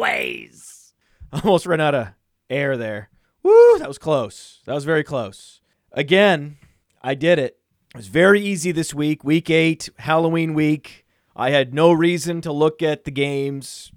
[0.00, 0.92] takeaways.
[1.32, 2.08] Almost ran out of
[2.48, 3.10] air there.
[3.42, 4.60] Woo, that was close.
[4.66, 5.60] That was very close.
[5.92, 6.58] Again,
[7.02, 7.58] I did it.
[7.94, 11.04] It was very easy this week, week eight, Halloween week.
[11.34, 13.90] I had no reason to look at the games,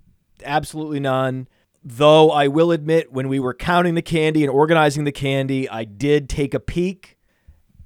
[0.43, 1.47] absolutely none.
[1.83, 5.83] Though I will admit, when we were counting the candy and organizing the candy, I
[5.83, 7.17] did take a peek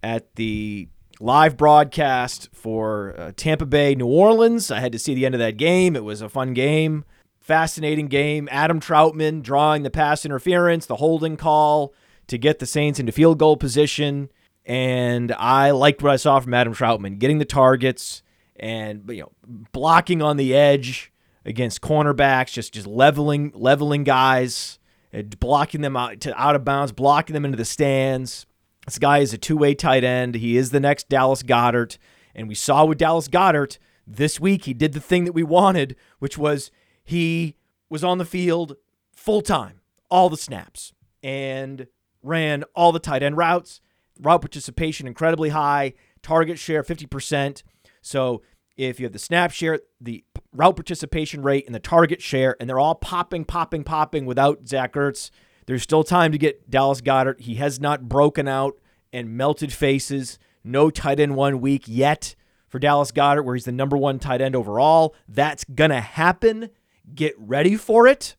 [0.03, 0.87] at the
[1.19, 4.69] live broadcast for uh, Tampa Bay, New Orleans.
[4.69, 5.95] I had to see the end of that game.
[5.95, 7.05] It was a fun game,
[7.47, 8.49] fascinating game.
[8.51, 11.93] Adam Trautman drawing the pass interference, the holding call
[12.27, 14.29] to get the Saints into field goal position.
[14.65, 18.21] And I liked what I saw from Adam Trautman, getting the targets
[18.59, 19.31] and you know
[19.71, 21.13] blocking on the edge
[21.45, 24.77] against cornerbacks, just just leveling leveling guys,
[25.13, 28.45] uh, blocking them out to out of bounds, blocking them into the stands.
[28.85, 30.35] This guy is a two-way tight end.
[30.35, 31.97] He is the next Dallas Goedert,
[32.35, 35.95] and we saw with Dallas Goedert this week he did the thing that we wanted,
[36.19, 36.71] which was
[37.07, 37.55] he
[37.89, 38.75] was on the field
[39.11, 41.87] full time, all the snaps, and
[42.21, 43.81] ran all the tight end routes
[44.21, 47.63] route participation incredibly high, target share 50%.
[48.01, 48.41] So
[48.75, 52.69] if you have the snap share, the route participation rate, and the target share, and
[52.69, 55.31] they're all popping, popping, popping without Zach Ertz,
[55.65, 57.41] there's still time to get Dallas Goedert.
[57.41, 58.79] He has not broken out
[59.11, 60.39] and melted faces.
[60.63, 62.35] No tight end one week yet
[62.67, 65.15] for Dallas Goedert, where he's the number one tight end overall.
[65.27, 66.69] That's going to happen.
[67.13, 68.35] Get ready for it.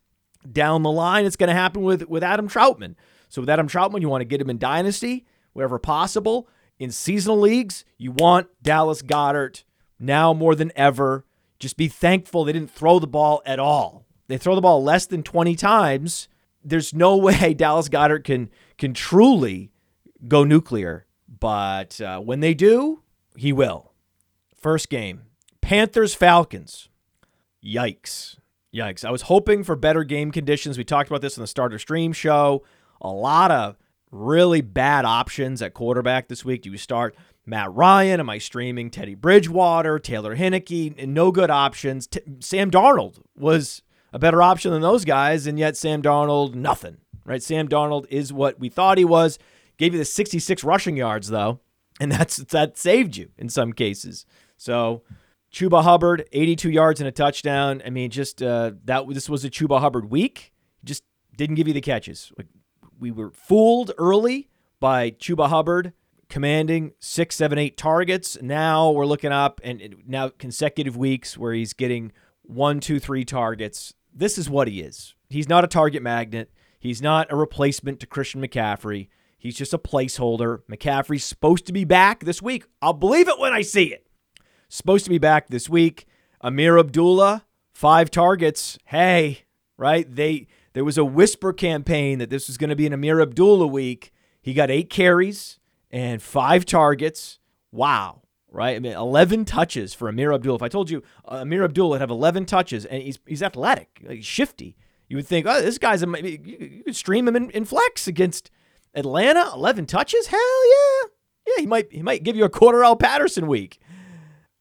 [0.49, 2.95] Down the line, it's going to happen with, with Adam Trautman.
[3.27, 6.47] So with Adam Trautman, you want to get him in Dynasty wherever possible.
[6.77, 9.63] In seasonal leagues, you want Dallas Goedert
[9.99, 11.25] now more than ever.
[11.59, 14.05] Just be thankful they didn't throw the ball at all.
[14.27, 16.29] They throw the ball less than 20 times.
[16.63, 19.71] There's no way Dallas Goedert can can truly
[20.27, 21.05] go nuclear.
[21.27, 23.01] But uh, when they do,
[23.35, 23.93] he will.
[24.55, 25.23] First game
[25.61, 26.89] Panthers Falcons.
[27.63, 28.38] Yikes.
[28.73, 29.03] Yikes.
[29.03, 30.77] I was hoping for better game conditions.
[30.77, 32.63] We talked about this in the starter stream show.
[33.01, 33.77] A lot of
[34.11, 36.61] really bad options at quarterback this week.
[36.63, 37.15] Do you start
[37.45, 38.19] Matt Ryan?
[38.19, 41.07] Am I streaming Teddy Bridgewater, Taylor Heinicke?
[41.07, 42.05] No good options.
[42.07, 43.81] T- Sam Darnold was
[44.13, 46.97] a better option than those guys, and yet Sam Darnold, nothing.
[47.25, 47.41] Right?
[47.43, 49.39] Sam Darnold is what we thought he was.
[49.77, 51.59] Gave you the 66 rushing yards though,
[51.99, 54.25] and that's that saved you in some cases.
[54.57, 55.03] So
[55.51, 57.81] Chuba Hubbard, 82 yards and a touchdown.
[57.85, 60.53] I mean, just uh, that this was a Chuba Hubbard week.
[60.83, 61.03] Just
[61.35, 62.31] didn't give you the catches.
[62.99, 64.49] We were fooled early
[64.79, 65.93] by Chuba Hubbard
[66.29, 68.37] commanding six, seven, eight targets.
[68.41, 72.11] Now we're looking up and now consecutive weeks where he's getting
[72.43, 73.93] one, two, three targets.
[74.13, 75.15] This is what he is.
[75.29, 76.51] He's not a target magnet.
[76.79, 79.09] He's not a replacement to Christian McCaffrey.
[79.37, 80.59] He's just a placeholder.
[80.69, 82.65] McCaffrey's supposed to be back this week.
[82.81, 84.05] I'll believe it when I see it.
[84.69, 86.05] Supposed to be back this week.
[86.43, 88.77] Ameer Abdullah, five targets.
[88.85, 89.39] Hey,
[89.77, 90.05] right?
[90.09, 93.67] They there was a whisper campaign that this was going to be an Ameer Abdullah
[93.67, 94.13] week.
[94.41, 95.59] He got eight carries
[95.89, 97.39] and five targets.
[97.71, 98.21] Wow.
[98.51, 98.75] Right?
[98.75, 100.55] I mean, 11 touches for Ameer Abdullah.
[100.55, 104.03] If I told you uh, Ameer Abdullah would have 11 touches and he's, he's athletic,
[104.07, 104.75] he's shifty,
[105.07, 108.49] you would think, oh, this guy's, a, you could stream him in, in flex against
[108.93, 109.51] Atlanta.
[109.53, 110.27] 11 touches?
[110.27, 111.09] Hell yeah.
[111.47, 113.79] Yeah, he might, he might give you a quarter Cordarrelle Patterson week.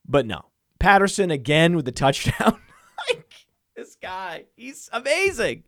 [0.08, 0.46] But no.
[0.78, 2.58] Patterson again with the touchdown.
[3.76, 5.64] this guy, he's amazing.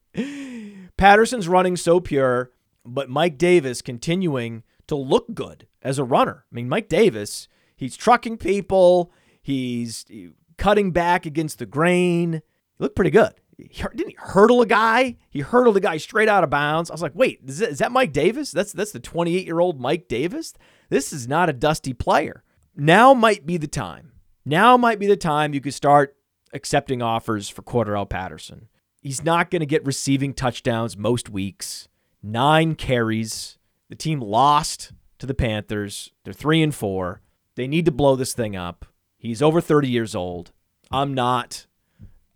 [0.96, 2.50] Patterson's running so pure,
[2.84, 6.44] but Mike Davis continuing to look good as a runner.
[6.50, 9.12] I mean, Mike Davis, he's trucking people,
[9.42, 10.06] he's
[10.56, 12.34] cutting back against the grain.
[12.34, 12.40] He
[12.78, 13.34] looked pretty good.
[13.56, 15.16] He, didn't he hurdle a guy?
[15.28, 16.90] He hurdled a guy straight out of bounds.
[16.90, 18.52] I was like, wait, is that, is that Mike Davis?
[18.52, 20.54] That's that's the 28 year old Mike Davis.
[20.88, 22.42] This is not a dusty player.
[22.74, 24.09] Now might be the time.
[24.44, 26.16] Now might be the time you could start
[26.52, 28.68] accepting offers for Cordarrelle Patterson.
[29.00, 31.88] He's not going to get receiving touchdowns most weeks.
[32.22, 33.58] Nine carries.
[33.88, 36.12] The team lost to the Panthers.
[36.24, 37.20] They're three and four.
[37.54, 38.86] They need to blow this thing up.
[39.16, 40.52] He's over 30 years old.
[40.90, 41.66] I'm not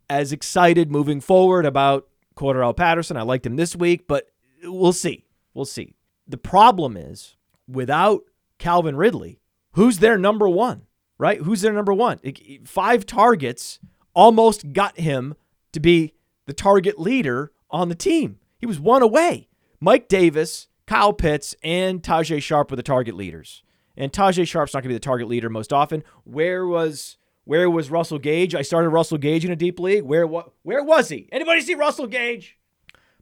[0.09, 3.17] as excited moving forward about Cordarrelle Patterson.
[3.17, 4.31] I liked him this week, but
[4.63, 5.25] we'll see.
[5.55, 5.95] We'll see.
[6.27, 7.37] The problem is
[7.69, 8.25] without
[8.59, 9.41] Calvin Ridley,
[9.73, 10.83] who's their number one,
[11.19, 11.41] right?
[11.41, 12.21] Who's their number one?
[12.65, 13.79] Five targets
[14.15, 15.35] almost got him
[15.73, 16.15] to be
[16.47, 18.39] the target leader on the team.
[18.59, 19.49] He was one away.
[19.81, 23.63] Mike Davis, Kyle Pitts, and Tajae Sharpe were the target leaders.
[23.97, 26.03] And Tajae Sharpe's not going to be the target leader most often.
[26.25, 28.55] Where was where was Russell Gage?
[28.55, 30.05] I started Russell Gage in a deep league.
[30.05, 31.29] Where what where was he?
[31.31, 32.59] Anybody see Russell Gage?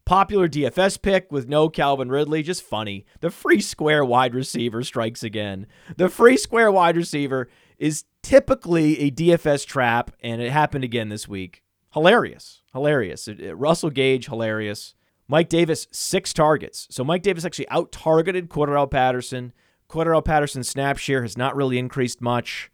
[0.04, 3.06] Popular DFS pick with no Calvin Ridley, just funny.
[3.20, 5.66] The free square wide receiver strikes again.
[5.96, 7.48] The free square wide receiver
[7.82, 11.64] is typically a DFS trap, and it happened again this week.
[11.92, 13.28] hilarious, hilarious.
[13.54, 14.94] Russell Gage, hilarious.
[15.26, 16.86] Mike Davis, six targets.
[16.92, 19.52] So Mike Davis actually out targeted Cordarrelle Patterson.
[19.88, 22.70] Cordarrelle Patterson's snap share has not really increased much,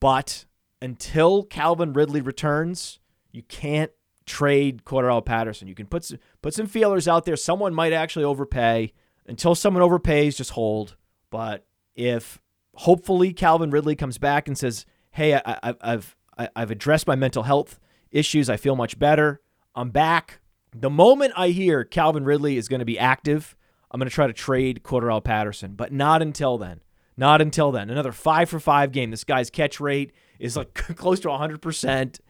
[0.00, 0.44] but
[0.82, 2.98] until Calvin Ridley returns,
[3.30, 3.92] you can't
[4.26, 5.68] trade Cordarrelle Patterson.
[5.68, 7.36] You can put some, put some feelers out there.
[7.36, 8.92] Someone might actually overpay.
[9.28, 10.96] Until someone overpays, just hold.
[11.30, 11.64] But
[11.94, 12.40] if
[12.76, 16.16] hopefully Calvin Ridley comes back and says, "Hey, I, have
[16.54, 17.78] I've addressed my mental health
[18.10, 18.48] issues.
[18.48, 19.40] I feel much better.
[19.74, 20.40] I'm back."
[20.74, 23.56] The moment I hear Calvin Ridley is going to be active,
[23.90, 26.80] I'm going to try to trade Cordarrelle Patterson, but not until then.
[27.16, 27.88] Not until then.
[27.88, 29.10] Another five for five game.
[29.10, 32.20] This guy's catch rate is like close to 100%.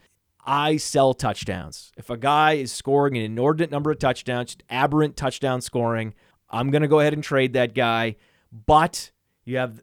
[0.45, 1.91] I sell touchdowns.
[1.97, 6.15] If a guy is scoring an inordinate number of touchdowns, aberrant touchdown scoring,
[6.49, 8.15] I'm going to go ahead and trade that guy.
[8.53, 9.11] But
[9.45, 9.83] you have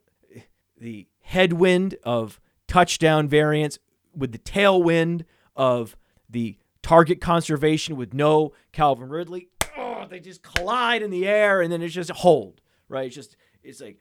[0.84, 3.80] the headwind of touchdown variance
[4.16, 5.24] with the tailwind
[5.56, 5.96] of
[6.30, 9.48] the target conservation with no Calvin Ridley.
[9.78, 13.08] Oh, they just collide in the air and then it's just hold, right?
[13.08, 13.98] It's just it's like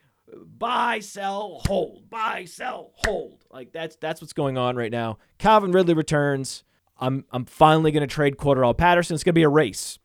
[0.59, 3.45] buy, sell, hold, buy, sell, hold.
[3.51, 5.19] Like that's that's what's going on right now.
[5.39, 6.65] Calvin Ridley returns.
[6.99, 9.15] I'm I'm finally going to trade Cordarrelle Patterson.
[9.15, 9.99] It's going to be a race.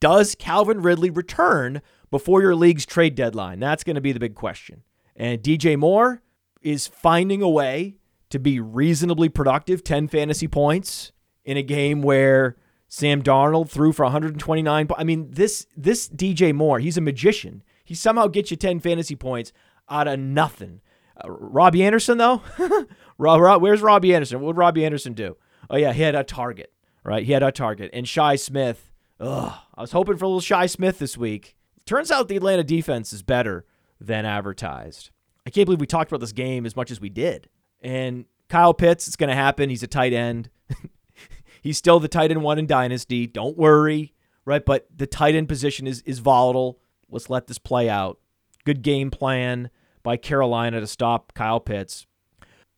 [0.00, 3.60] Does Calvin Ridley return before your league's trade deadline?
[3.60, 4.82] That's going to be the big question.
[5.16, 6.22] And DJ Moore
[6.62, 7.96] is finding a way
[8.30, 11.12] to be reasonably productive, 10 fantasy points
[11.44, 12.56] in a game where
[12.88, 14.88] Sam Darnold threw for 129.
[14.96, 17.62] I mean, this this DJ Moore, he's a magician.
[17.84, 19.52] He somehow gets you 10 fantasy points
[19.88, 20.80] out of nothing.
[21.22, 22.42] Uh, Robbie Anderson, though,
[23.18, 24.40] Rob, Rob, where's Robbie Anderson?
[24.40, 25.36] What would Robbie Anderson do?
[25.70, 26.72] Oh yeah, he had a target,
[27.04, 27.24] right?
[27.24, 27.90] He had a target.
[27.92, 28.90] And Shi Smith,
[29.20, 31.56] ugh, I was hoping for a little Shi Smith this week.
[31.86, 33.64] Turns out the Atlanta defense is better
[34.06, 35.10] than advertised.
[35.46, 37.48] I can't believe we talked about this game as much as we did.
[37.80, 39.68] And Kyle Pitts, it's going to happen.
[39.68, 40.50] He's a tight end.
[41.62, 43.26] He's still the tight end one in Dynasty.
[43.26, 44.14] Don't worry,
[44.44, 44.64] right?
[44.64, 46.78] But the tight end position is is volatile.
[47.10, 48.18] Let's let this play out.
[48.64, 49.70] Good game plan
[50.02, 52.06] by Carolina to stop Kyle Pitts.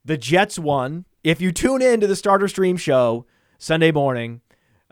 [0.04, 1.04] The Jets won.
[1.24, 3.26] If you tune in to the Starter Stream show
[3.58, 4.40] Sunday morning,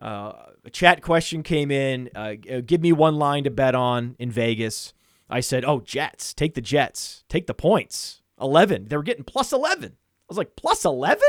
[0.00, 0.32] uh,
[0.64, 2.10] a chat question came in.
[2.14, 4.92] Uh, uh, give me one line to bet on in Vegas.
[5.28, 8.22] I said, "Oh, Jets, take the Jets, take the points.
[8.40, 8.86] Eleven.
[8.88, 9.92] They were getting plus eleven.
[9.92, 11.28] I was like, plus eleven,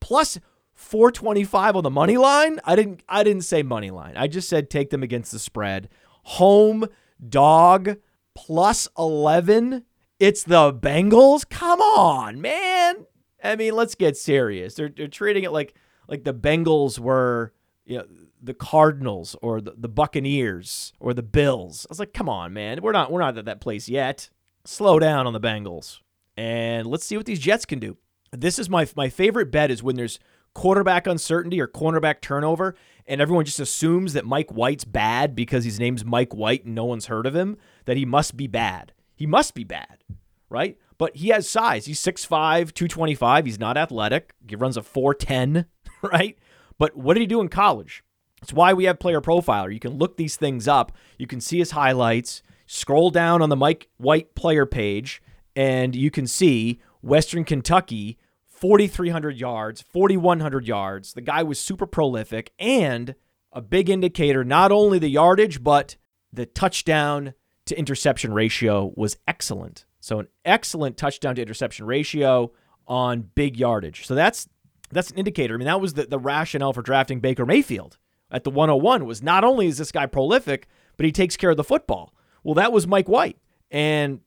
[0.00, 0.38] plus
[0.76, 2.60] 425 on the money line.
[2.64, 4.14] I didn't I didn't say money line.
[4.16, 5.88] I just said take them against the spread.
[6.24, 6.86] Home
[7.26, 7.96] dog
[8.34, 9.84] plus 11.
[10.20, 11.48] It's the Bengals.
[11.48, 13.06] Come on, man.
[13.42, 14.74] I mean, let's get serious.
[14.74, 15.74] They're, they're treating it like
[16.08, 17.52] like the Bengals were,
[17.84, 18.06] you know,
[18.46, 21.86] the Cardinals or the, the Buccaneers or the Bills.
[21.88, 22.80] I was like, come on, man.
[22.80, 24.30] We're not we're not at that place yet.
[24.64, 26.00] Slow down on the Bengals.
[26.36, 27.96] And let's see what these Jets can do.
[28.32, 30.18] This is my my favorite bet is when there's
[30.54, 32.74] quarterback uncertainty or cornerback turnover,
[33.06, 36.86] and everyone just assumes that Mike White's bad because his name's Mike White and no
[36.86, 38.92] one's heard of him, that he must be bad.
[39.14, 40.02] He must be bad,
[40.48, 40.78] right?
[40.96, 41.84] But he has size.
[41.84, 43.44] He's 6'5, 225.
[43.44, 44.32] He's not athletic.
[44.48, 45.66] He runs a 4'10,
[46.02, 46.38] right?
[46.78, 48.02] But what did he do in college?
[48.40, 49.72] That's why we have Player Profiler.
[49.72, 50.92] You can look these things up.
[51.18, 52.42] You can see his highlights.
[52.66, 55.22] Scroll down on the Mike White player page,
[55.54, 61.12] and you can see Western Kentucky 4,300 yards, 4,100 yards.
[61.12, 63.14] The guy was super prolific and
[63.52, 65.96] a big indicator, not only the yardage, but
[66.32, 67.34] the touchdown
[67.66, 69.84] to interception ratio was excellent.
[70.00, 72.52] So an excellent touchdown to interception ratio
[72.86, 74.06] on big yardage.
[74.06, 74.48] So that's
[74.90, 75.54] that's an indicator.
[75.54, 77.98] I mean, that was the, the rationale for drafting Baker Mayfield
[78.30, 81.56] at the 101 was not only is this guy prolific, but he takes care of
[81.56, 82.14] the football.
[82.42, 83.38] Well, that was Mike White.
[83.70, 84.20] And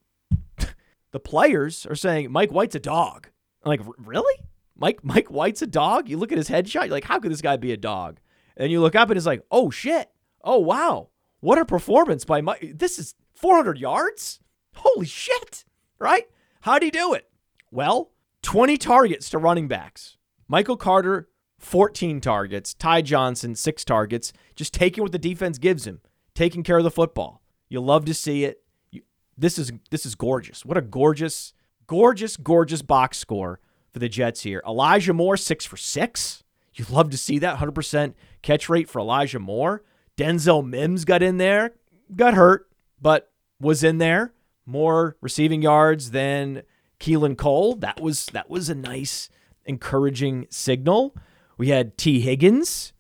[1.12, 3.30] the players are saying Mike White's a dog.
[3.64, 4.44] I'm like, really?
[4.76, 6.10] Mike Mike White's a dog?
[6.10, 8.20] You look at his headshot, you're like, how could this guy be a dog?
[8.56, 10.10] And you look up and it's like, oh shit.
[10.44, 11.10] Oh wow.
[11.42, 12.74] What a performance by Mike.
[12.76, 14.40] This is 400 yards?
[14.76, 15.66] Holy shit.
[15.98, 16.26] Right?
[16.62, 17.30] How'd he do it?
[17.72, 20.18] Well, 20 targets to running backs.
[20.48, 21.29] Michael Carter,
[21.60, 22.74] 14 targets.
[22.74, 24.34] Ty Johnson, six targets.
[24.56, 26.02] Just taking what the defense gives him,
[26.34, 27.42] taking care of the football.
[27.70, 28.64] You love to see it.
[28.92, 29.02] You,
[29.38, 30.66] this is this is gorgeous.
[30.66, 31.54] What a gorgeous
[31.90, 33.60] Gorgeous, gorgeous box score
[33.92, 34.62] for the Jets here.
[34.64, 36.44] Elijah Moore, six for six.
[36.76, 38.14] You love to see that 100%
[38.44, 39.82] catch rate for Elijah Moore.
[40.16, 41.74] Denzel Mims got in there,
[42.16, 42.70] got hurt,
[43.02, 44.34] but was in there.
[44.68, 46.62] More receiving yards than
[47.00, 47.74] Keelan Cole.
[47.74, 49.28] That was that was a nice,
[49.66, 51.16] encouraging signal.
[51.60, 52.94] We had Tee Higgins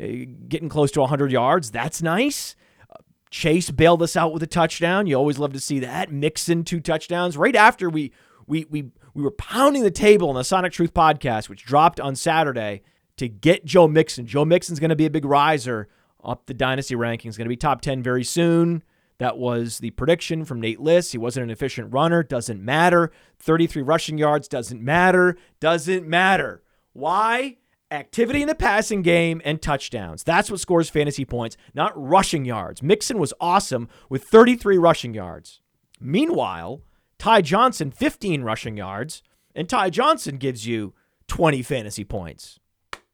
[0.00, 0.06] uh,
[0.46, 1.72] getting close to 100 yards.
[1.72, 2.54] That's nice.
[3.30, 5.08] Chase bailed us out with a touchdown.
[5.08, 6.12] You always love to see that.
[6.12, 8.12] Mixon two touchdowns right after we
[8.46, 12.14] we we we were pounding the table on the Sonic Truth podcast, which dropped on
[12.14, 12.82] Saturday.
[13.16, 14.26] to get Joe Mixon.
[14.26, 15.88] Joe Mixon's going to be a big riser
[16.22, 18.82] up the dynasty rankings, going to be top 10 very soon.
[19.18, 21.12] That was the prediction from Nate Liss.
[21.12, 22.22] He wasn't an efficient runner.
[22.22, 23.12] Doesn't matter.
[23.38, 25.36] 33 rushing yards doesn't matter.
[25.60, 26.62] Doesn't matter.
[26.92, 27.56] Why?
[27.90, 30.24] Activity in the passing game and touchdowns.
[30.24, 32.82] That's what scores fantasy points, not rushing yards.
[32.82, 35.60] Mixon was awesome with 33 rushing yards.
[36.00, 36.82] Meanwhile,
[37.18, 39.22] Ty Johnson, 15 rushing yards,
[39.54, 40.94] and Ty Johnson gives you
[41.28, 42.58] 20 fantasy points.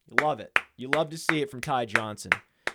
[0.09, 0.59] You love it.
[0.77, 2.33] You love to see it from Ty Johnson.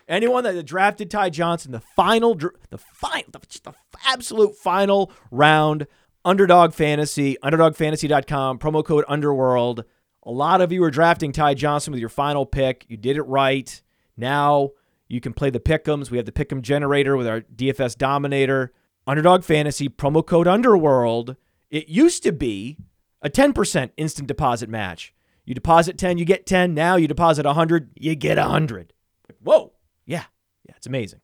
[0.08, 3.74] Anyone that drafted Ty Johnson, the final, the final, the, the
[4.06, 5.88] absolute final round,
[6.24, 9.84] underdog fantasy, underdogfantasy.com, promo code underworld.
[10.26, 12.86] A lot of you are drafting Ty Johnson with your final pick.
[12.88, 13.82] You did it right.
[14.18, 14.72] Now
[15.08, 16.10] you can play the pickums.
[16.10, 18.74] We have the pick'em generator with our DFS dominator.
[19.06, 21.36] Underdog fantasy, promo code underworld.
[21.70, 22.78] It used to be
[23.22, 25.14] a 10% instant deposit match.
[25.46, 26.74] You deposit 10, you get 10.
[26.74, 28.94] Now you deposit 100, you get 100.
[29.44, 29.74] Whoa.
[30.06, 30.24] Yeah.
[30.68, 31.22] Yeah, it's amazing.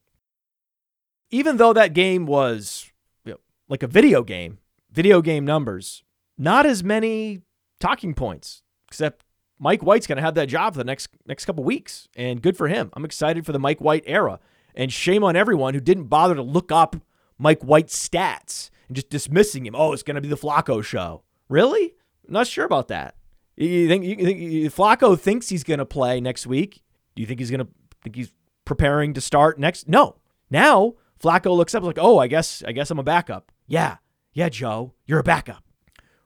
[1.31, 2.91] Even though that game was
[3.25, 4.59] you know, like a video game,
[4.91, 6.03] video game numbers,
[6.37, 7.41] not as many
[7.79, 9.23] talking points, except
[9.57, 12.57] Mike White's going to have that job for the next next couple weeks, and good
[12.57, 12.89] for him.
[12.93, 14.39] I'm excited for the Mike White era.
[14.75, 16.95] And shame on everyone who didn't bother to look up
[17.37, 19.75] Mike White's stats and just dismissing him.
[19.75, 21.23] Oh, it's going to be the Flacco show.
[21.49, 21.93] Really?
[22.27, 23.15] I'm not sure about that.
[23.57, 24.39] You think, you think
[24.73, 26.83] Flacco thinks he's going to play next week?
[27.15, 27.67] Do you think he's going to
[28.01, 28.31] think he's
[28.63, 29.89] preparing to start next?
[29.89, 30.15] No.
[30.49, 33.97] Now Flacco looks up like, "Oh, I guess I guess I'm a backup." Yeah.
[34.33, 35.63] Yeah, Joe, you're a backup.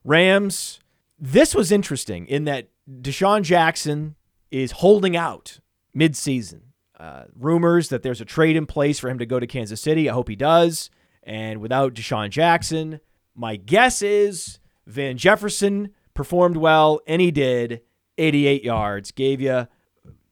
[0.04, 0.78] Rams,
[1.18, 4.16] this was interesting in that DeSean Jackson
[4.50, 5.60] is holding out
[5.96, 6.60] midseason.
[6.98, 10.08] Uh, rumors that there's a trade in place for him to go to Kansas City.
[10.08, 10.88] I hope he does.
[11.22, 13.00] And without DeSean Jackson,
[13.34, 17.82] my guess is Van Jefferson performed well, and he did
[18.16, 19.68] 88 yards, gave you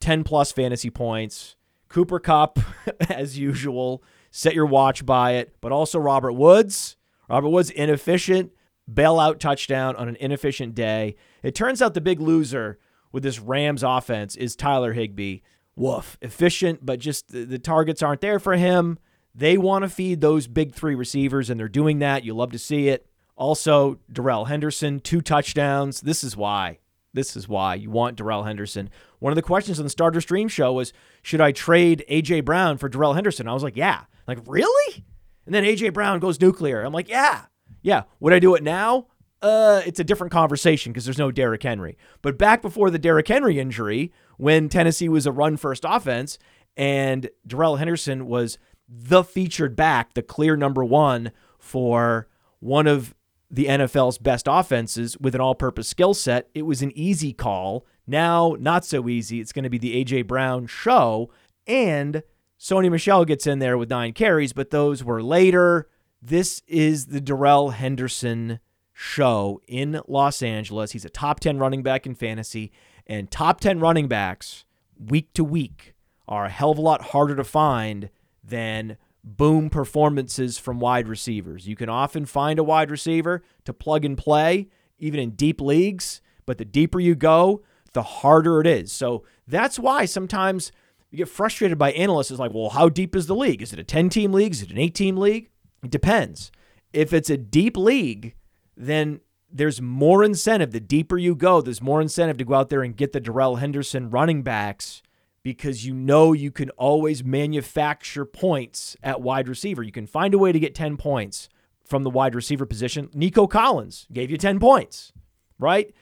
[0.00, 1.56] 10 plus fantasy points.
[1.88, 2.58] Cooper Kupp,
[3.10, 6.96] as usual, set your watch by it, but also Robert Woods.
[7.28, 8.52] Robert Woods, inefficient,
[8.92, 11.16] bailout touchdown on an inefficient day.
[11.42, 12.78] It turns out the big loser
[13.12, 15.40] with this Rams offense is Tyler Higbee.
[15.76, 16.18] Woof.
[16.22, 18.98] Efficient, but just the, the targets aren't there for him.
[19.34, 22.24] They want to feed those big three receivers, and they're doing that.
[22.24, 23.06] You love to see it.
[23.36, 26.02] Also, Darrell Henderson, two touchdowns.
[26.02, 26.78] This is why.
[27.12, 28.90] This is why you want Darrell Henderson.
[29.18, 32.78] One of the questions on the Starter Stream show was, should I trade AJ Brown
[32.78, 33.48] for Darrell Henderson?
[33.48, 34.02] I was like, yeah.
[34.26, 35.04] Like, really?
[35.46, 36.82] And then AJ Brown goes nuclear.
[36.82, 37.42] I'm like, yeah.
[37.84, 38.04] Yeah.
[38.18, 39.06] Would I do it now?
[39.42, 41.98] Uh, it's a different conversation because there's no Derrick Henry.
[42.22, 46.38] But back before the Derrick Henry injury, when Tennessee was a run first offense
[46.78, 52.26] and Darrell Henderson was the featured back, the clear number one for
[52.60, 53.14] one of
[53.50, 56.48] the NFL's best offenses with an all purpose skill set.
[56.54, 57.86] It was an easy call.
[58.06, 59.40] Now, not so easy.
[59.40, 60.22] It's going to be the A.J.
[60.22, 61.30] Brown show.
[61.66, 62.22] And
[62.58, 65.88] Sony Michel gets in there with nine carries, but those were later.
[66.26, 68.58] This is the Darrell Henderson
[68.94, 70.92] show in Los Angeles.
[70.92, 72.72] He's a top 10 running back in fantasy,
[73.06, 74.64] and top 10 running backs
[74.98, 75.92] week to week
[76.26, 78.08] are a hell of a lot harder to find
[78.42, 81.68] than boom performances from wide receivers.
[81.68, 86.22] You can often find a wide receiver to plug and play, even in deep leagues,
[86.46, 87.62] but the deeper you go,
[87.92, 88.90] the harder it is.
[88.92, 90.72] So that's why sometimes
[91.10, 92.30] you get frustrated by analysts.
[92.30, 93.60] It's like, well, how deep is the league?
[93.60, 94.52] Is it a 10 team league?
[94.52, 95.50] Is it an 8 team league?
[95.88, 96.50] Depends.
[96.92, 98.34] If it's a deep league,
[98.76, 100.72] then there's more incentive.
[100.72, 103.56] The deeper you go, there's more incentive to go out there and get the Darrell
[103.56, 105.02] Henderson running backs
[105.42, 109.82] because you know you can always manufacture points at wide receiver.
[109.82, 111.48] You can find a way to get 10 points
[111.84, 113.10] from the wide receiver position.
[113.12, 115.12] Nico Collins gave you 10 points,
[115.58, 115.94] right?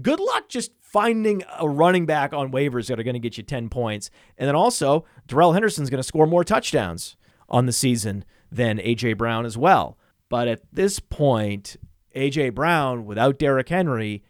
[0.00, 3.42] Good luck just finding a running back on waivers that are going to get you
[3.42, 4.10] 10 points.
[4.36, 7.16] And then also, Darrell Henderson's going to score more touchdowns
[7.48, 9.14] on the season than A.J.
[9.14, 9.98] Brown as well.
[10.28, 11.76] But at this point,
[12.14, 12.50] A.J.
[12.50, 14.22] Brown, without Derrick Henry,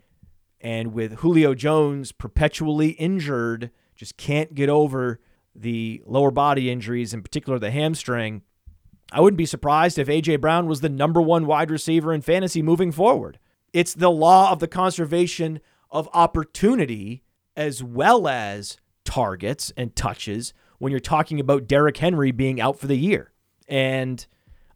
[0.61, 5.21] and with Julio Jones perpetually injured, just can't get over
[5.55, 8.43] the lower body injuries, in particular the hamstring.
[9.13, 10.37] I wouldn't be surprised if A.J.
[10.37, 13.39] Brown was the number one wide receiver in fantasy moving forward.
[13.73, 15.61] It's the law of the conservation
[15.91, 17.23] of opportunity
[17.57, 22.87] as well as targets and touches when you're talking about Derrick Henry being out for
[22.87, 23.33] the year.
[23.71, 24.27] And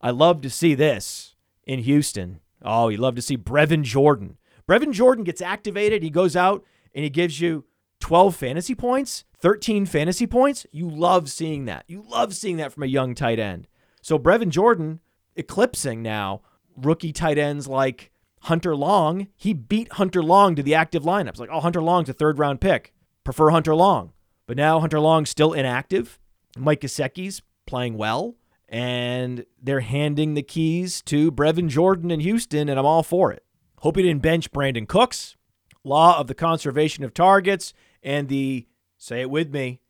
[0.01, 1.35] I love to see this
[1.65, 2.41] in Houston.
[2.63, 4.39] Oh, you love to see Brevin Jordan.
[4.67, 6.03] Brevin Jordan gets activated.
[6.03, 7.65] He goes out and he gives you
[8.01, 10.67] 12 fantasy points, 13 fantasy points.
[10.71, 11.85] You love seeing that.
[11.89, 13.67] You love seeing that from a young tight end.
[14.01, 15.01] So Brevin Jordan
[15.37, 16.43] eclipsing now
[16.77, 18.11] rookie tight ends like
[18.43, 19.29] Hunter Long.
[19.37, 21.39] He beat Hunter Long to the active lineups.
[21.39, 22.93] Like, oh, Hunter Long's a third round pick.
[23.25, 24.13] prefer Hunter Long.
[24.47, 26.19] But now Hunter Long's still inactive.
[26.57, 28.35] Mike Gesicki's playing well,
[28.69, 33.45] and they're handing the keys to Brevin Jordan in Houston, and I'm all for it.
[33.81, 35.37] Hope he didn't bench Brandin Cooks.
[35.85, 38.67] Law of the conservation of targets and the,
[38.97, 39.81] say it with me,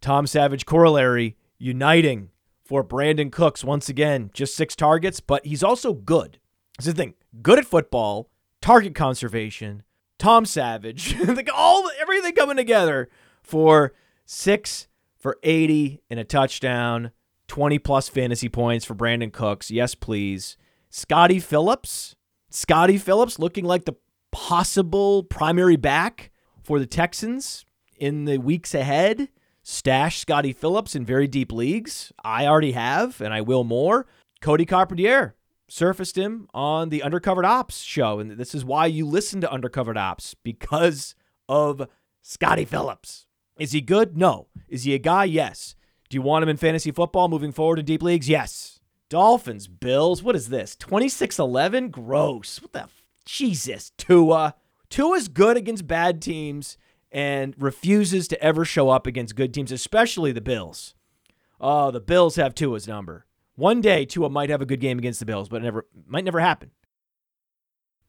[0.00, 2.30] Tom Savage corollary uniting
[2.64, 4.30] for Brandin Cooks once again.
[4.32, 6.38] Just six targets, but he's also good.
[6.78, 9.82] This is the thing good at football, target conservation,
[10.18, 13.08] Tom Savage, like all everything coming together
[13.42, 13.92] for
[14.24, 14.88] six
[15.18, 17.10] for 80 and a touchdown,
[17.48, 19.70] 20 plus fantasy points for Brandin Cooks.
[19.70, 20.56] Yes, please.
[20.90, 22.16] Scottie Phillips.
[22.50, 23.94] Scottie Phillips looking like the
[24.32, 26.30] possible primary back
[26.62, 27.64] for the Texans
[27.96, 29.28] in the weeks ahead.
[29.62, 32.12] Stash Scottie Phillips in very deep leagues.
[32.22, 34.06] I already have, and I will more.
[34.40, 35.36] Cody Carpentier
[35.68, 38.18] surfaced him on the Undercovered Ops show.
[38.18, 41.14] And this is why you listen to Undercovered Ops because
[41.48, 41.88] of
[42.20, 43.26] Scottie Phillips.
[43.58, 44.16] Is he good?
[44.16, 44.48] No.
[44.68, 45.24] Is he a guy?
[45.24, 45.76] Yes.
[46.08, 48.28] Do you want him in fantasy football moving forward in deep leagues?
[48.28, 48.80] Yes.
[49.08, 50.22] Dolphins, Bills.
[50.22, 50.76] What is this?
[50.76, 51.90] 26 11?
[51.90, 52.60] Gross.
[52.60, 52.82] What the?
[52.82, 53.92] F- Jesus.
[53.96, 54.54] Tua.
[54.90, 56.76] Tua's good against bad teams
[57.10, 60.94] and refuses to ever show up against good teams, especially the Bills.
[61.60, 63.26] Oh, the Bills have Tua's number.
[63.56, 66.24] One day Tua might have a good game against the Bills, but it never might
[66.24, 66.72] never happen.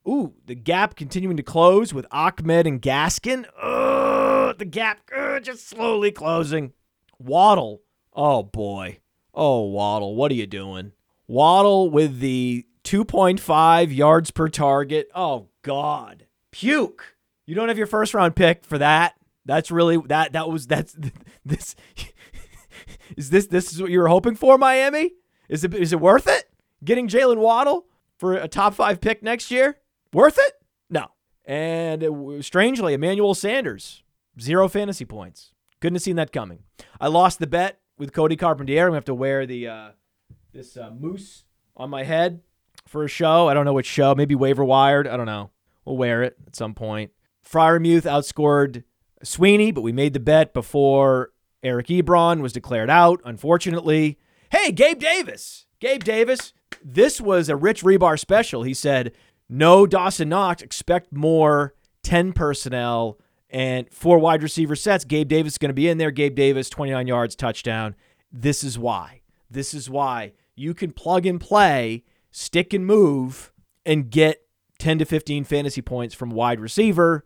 [0.08, 3.46] Ooh, the gap continuing to close with Ahmed and Gaskin.
[3.62, 6.74] Ugh, the gap ugh, just slowly closing.
[7.20, 7.82] Waddle.
[8.16, 9.00] Oh boy.
[9.34, 10.94] Oh Waddle, what are you doing?
[11.28, 15.10] Waddle with the 2.5 yards per target.
[15.14, 16.26] Oh god.
[16.52, 17.16] Puke.
[17.46, 19.16] You don't have your first round pick for that.
[19.46, 20.96] That's really that that was that's
[21.46, 21.76] this
[23.18, 25.12] is this this is what you were hoping for, Miami?
[25.50, 26.50] Is it is it worth it?
[26.84, 27.86] Getting Jaylen Waddle
[28.18, 29.78] for a top five pick next year?
[30.14, 30.54] Worth it?
[30.90, 31.08] No.
[31.44, 34.04] And uh, it, strangely, Emmanuel Sanders,
[34.40, 35.52] zero fantasy points.
[35.82, 36.64] Couldn't have seen that coming.
[37.00, 38.84] I lost the bet with Cody Carpentier.
[38.84, 39.90] I'm gonna have to wear the uh,
[40.54, 41.44] this uh, moose
[41.76, 42.42] on my head
[42.88, 43.48] for a show.
[43.48, 44.16] I don't know which show.
[44.16, 45.08] Maybe waiver wired.
[45.08, 45.52] I don't know.
[45.84, 47.12] We'll wear it at some point.
[47.48, 48.84] Freiermuth outscored
[49.24, 51.32] Sweeney, but we made the bet before
[51.64, 53.22] Eric Ebron was declared out.
[53.24, 54.18] Unfortunately,
[54.52, 55.66] Hey, Gabe Davis.
[55.80, 56.54] Gabe Davis.
[56.84, 58.64] This was a Rich Hribar special.
[58.64, 59.12] He said,
[59.50, 65.06] no Dawson Knox, expect more 10 personnel and four wide receiver sets.
[65.06, 66.12] Gabe Davis is going to be in there.
[66.12, 67.96] Gabe Davis, 29 yards, touchdown.
[68.32, 69.22] This is why.
[69.50, 73.52] This is why you can plug and play, stick and move,
[73.86, 74.42] and get
[74.80, 77.26] 10 to 15 fantasy points from wide receiver.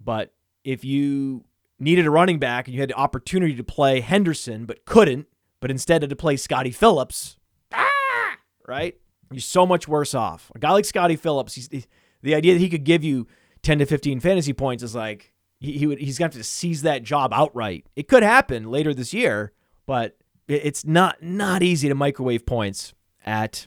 [0.00, 0.32] But
[0.64, 1.44] if you
[1.78, 5.26] needed a running back and you had the opportunity to play Henderson but couldn't,
[5.60, 7.36] but instead had to play Scottie Phillips,
[7.72, 8.96] ah, right?
[9.30, 10.50] You're so much worse off.
[10.54, 11.84] A guy like Scottie Phillips, he's, he,
[12.22, 13.26] the idea that he could give you
[13.62, 16.82] 10 to 15 fantasy points is like he, he would, he's to have to seize
[16.82, 17.86] that job outright.
[17.94, 19.52] It could happen later this year,
[19.86, 20.16] but
[20.48, 22.94] it's not not easy to microwave points
[23.24, 23.66] at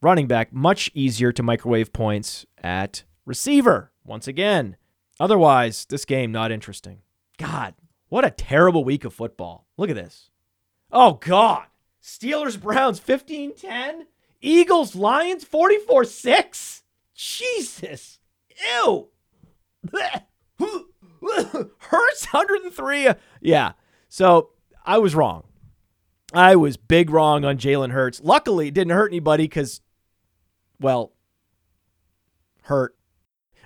[0.00, 0.52] running back.
[0.52, 3.92] Much easier to microwave points at receiver.
[4.04, 4.76] Once again,
[5.20, 7.02] otherwise this game not interesting.
[7.38, 7.74] God,
[8.08, 9.66] what a terrible week of football.
[9.76, 10.30] Look at this.
[10.90, 11.66] Oh, God.
[12.02, 14.06] Steelers, Browns, 15 10.
[14.40, 16.82] Eagles, Lions, 44 6.
[17.14, 18.20] Jesus.
[18.84, 19.08] Ew.
[21.78, 23.08] Hurts 103.
[23.40, 23.72] Yeah.
[24.08, 24.50] So
[24.84, 25.44] I was wrong.
[26.32, 28.20] I was big wrong on Jalen Hurts.
[28.22, 29.80] Luckily, it didn't hurt anybody because,
[30.80, 31.12] well,
[32.62, 32.96] hurt.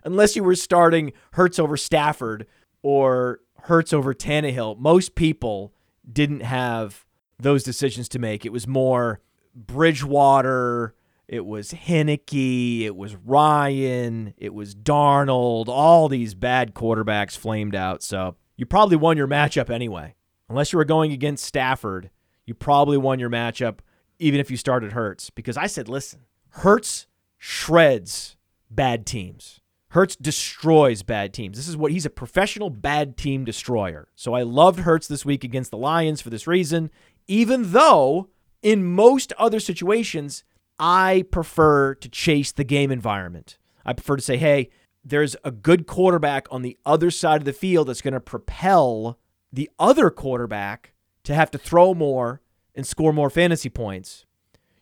[0.04, 2.46] Unless you were starting Hurts over Stafford
[2.82, 5.72] or Hurts over Tannehill, most people
[6.10, 7.04] didn't have
[7.38, 8.44] those decisions to make.
[8.44, 9.20] It was more
[9.54, 10.94] Bridgewater,
[11.28, 18.02] it was Heinicke, it was Ryan, it was Darnold, all these bad quarterbacks flamed out.
[18.02, 20.14] So you probably won your matchup anyway.
[20.48, 22.10] Unless you were going against Stafford,
[22.46, 23.80] you probably won your matchup
[24.18, 25.30] even if you started Hurts.
[25.30, 28.36] Because I said, listen, Hurts shreds
[28.70, 29.60] bad teams.
[29.90, 31.56] Hurts destroys bad teams.
[31.56, 34.08] This is what he's a professional bad team destroyer.
[34.16, 36.90] So I loved Hurts this week against the Lions for this reason
[37.28, 38.30] even though
[38.62, 40.42] in most other situations,
[40.78, 43.58] I prefer to chase the game environment.
[43.84, 44.70] I prefer to say, hey,
[45.04, 49.18] there's a good quarterback on the other side of the field that's going to propel
[49.52, 50.92] the other quarterback
[51.24, 52.42] to have to throw more
[52.74, 54.26] and score more fantasy points.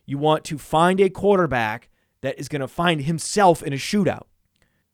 [0.05, 1.89] You want to find a quarterback
[2.21, 4.23] that is going to find himself in a shootout.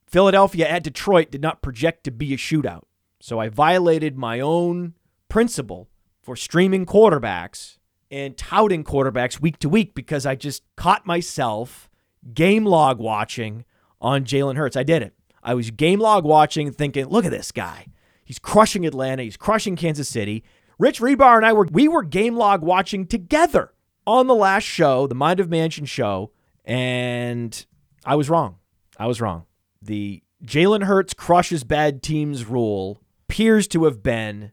[0.05, 2.83] Philadelphia at Detroit did not project to be a shootout.
[3.19, 4.93] So I violated my own
[5.29, 5.89] principle
[6.21, 7.77] for streaming quarterbacks
[8.13, 11.89] and touting quarterbacks week to week because I just caught myself
[12.31, 13.65] game log watching
[13.99, 14.77] on Jalen Hurts.
[14.77, 15.15] I did it.
[15.41, 17.87] I was game log watching, thinking, look at this guy.
[18.23, 19.23] He's crushing Atlanta.
[19.23, 20.43] He's crushing Kansas City.
[20.77, 23.73] Rich Hribar and I were we were game log watching together
[24.05, 26.31] on the last show, the Mind of Mansion show,
[26.63, 27.65] and
[28.05, 28.57] I was wrong.
[28.97, 29.45] I was wrong.
[29.81, 34.51] The Jalen Hurts crushes bad teams rule appears to have been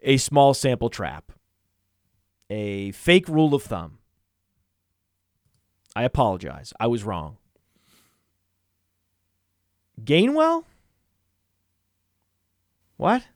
[0.00, 1.32] a small sample trap,
[2.50, 3.98] a fake rule of thumb.
[5.94, 6.72] I apologize.
[6.78, 7.38] I was wrong.
[10.02, 10.64] Gainwell?
[12.96, 13.26] What?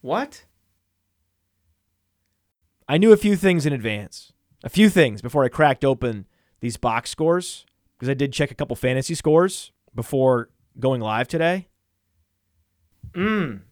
[0.00, 0.44] What?
[2.88, 4.32] I knew a few things in advance.
[4.62, 6.26] A few things before I cracked open
[6.60, 11.68] these box scores because I did check a couple fantasy scores before going live today.
[13.12, 13.62] Mm.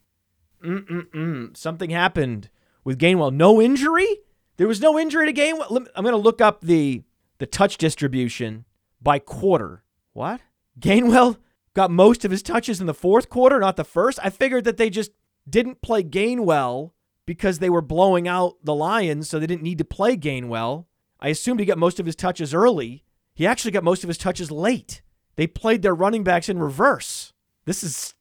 [0.64, 1.56] Mm-mm-mm.
[1.56, 2.50] Something happened
[2.84, 3.32] with Gainwell.
[3.32, 4.18] No injury?
[4.56, 5.86] There was no injury to Gainwell.
[5.94, 7.02] I'm going to look up the
[7.38, 8.64] the touch distribution
[9.00, 9.82] by quarter.
[10.12, 10.40] What?
[10.78, 11.38] Gainwell
[11.74, 14.18] got most of his touches in the fourth quarter, not the first.
[14.22, 15.10] I figured that they just
[15.48, 16.92] didn't play Gainwell
[17.26, 20.86] because they were blowing out the Lions, so they didn't need to play Gainwell.
[21.18, 23.04] I assumed he got most of his touches early.
[23.34, 25.02] He actually got most of his touches late.
[25.36, 27.32] They played their running backs in reverse.
[27.64, 28.14] This is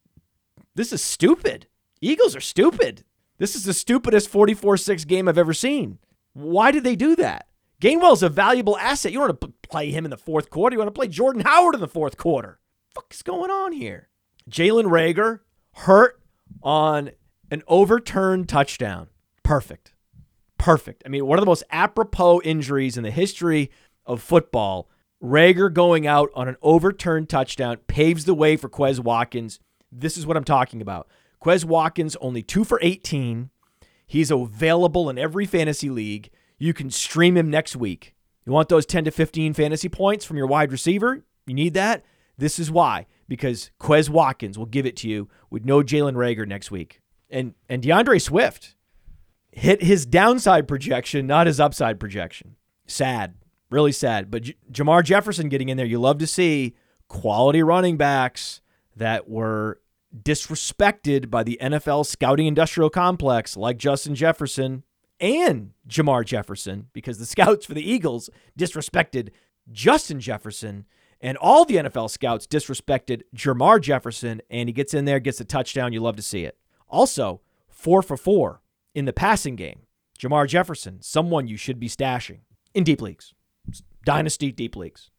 [0.76, 1.68] this is stupid.
[2.00, 3.04] Eagles are stupid.
[3.42, 5.98] This is the stupidest 44-6 game I've ever seen.
[6.34, 7.48] Why did they do that?
[7.82, 9.12] Gainwell's a valuable asset.
[9.12, 10.76] You don't want to play him in the fourth quarter.
[10.76, 12.60] You want to play Jordan Howard in the fourth quarter.
[12.94, 14.10] What fuck is going on here?
[14.48, 15.40] Jalen Reagor
[15.74, 16.22] hurt
[16.62, 17.10] on
[17.50, 19.08] an overturned touchdown.
[19.42, 19.94] Perfect.
[20.60, 21.02] Perfect.
[21.04, 23.72] I mean, one of the most apropos injuries in the history
[24.06, 24.88] of football.
[25.20, 29.60] Reagor going out on an overturned touchdown paves the way for Quez Watkins.
[29.92, 31.08] This is what I'm talking about.
[31.44, 33.50] Quez Watkins only two for 18.
[34.06, 36.30] He's available in every fantasy league.
[36.58, 38.14] You can stream him next week.
[38.46, 41.24] You want those 10 to 15 fantasy points from your wide receiver?
[41.46, 42.04] You need that?
[42.38, 43.08] This is why.
[43.28, 47.02] Because Quez Watkins will give it to you with no Jalen Reagor next week.
[47.30, 48.76] And and DeAndre Swift
[49.52, 52.56] hit his downside projection, not his upside projection.
[52.88, 53.36] Sad.
[53.70, 54.30] Really sad.
[54.30, 56.76] But J- Jermar Jefferson getting in there, you love to see
[57.08, 58.62] quality running backs
[58.96, 59.80] that were
[60.16, 64.84] disrespected by the NFL scouting industrial complex, like Justin Jefferson
[65.20, 69.30] and Jermar Jefferson, because the scouts for the Eagles disrespected
[69.72, 70.86] Justin Jefferson,
[71.22, 75.46] and all the NFL scouts disrespected Jermar Jefferson, and he gets in there, gets a
[75.46, 75.94] touchdown.
[75.94, 76.58] You love to see it.
[76.90, 78.62] Also, four for four
[78.94, 79.82] in the passing game.
[80.20, 82.40] Jermar Jefferson, someone you should be stashing
[82.74, 83.34] in deep leagues,
[84.06, 85.10] dynasty deep leagues.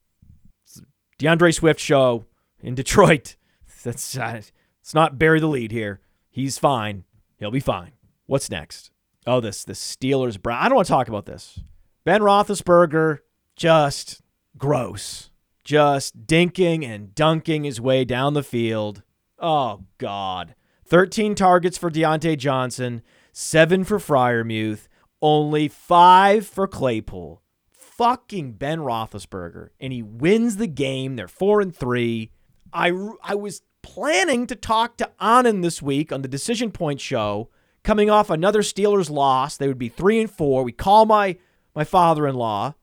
[1.19, 2.27] DeAndre Swift show
[2.61, 3.37] in Detroit.
[3.85, 4.43] That's uh,
[4.83, 6.01] let's not bury the lead here.
[6.29, 7.05] He's fine.
[7.39, 7.93] He'll be fine.
[8.27, 8.91] What's next?
[9.27, 10.41] Oh, this the Steelers.
[10.41, 10.59] Brown.
[10.63, 11.61] I don't want to talk about this.
[12.05, 13.19] Ben Roethlisberger,
[13.55, 14.23] just
[14.59, 15.31] gross,
[15.63, 19.03] just dinking and dunking his way down the field.
[19.39, 24.89] Oh God, thirteen targets for Diontae Johnson, seven for Freiermuth,
[25.21, 27.43] only five for Claypool.
[27.71, 31.15] Fucking Ben Roethlisberger, and he wins the game.
[31.15, 32.33] They're four and three.
[32.73, 32.93] I
[33.23, 37.51] I was planning to talk to Anand this week on the Decision Point show,
[37.83, 39.57] coming off another Steelers loss.
[39.57, 40.63] They would be three and four.
[40.63, 41.37] We call my
[41.75, 42.75] my father-in-law.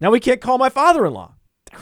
[0.00, 1.34] Now we can't call my father-in-law.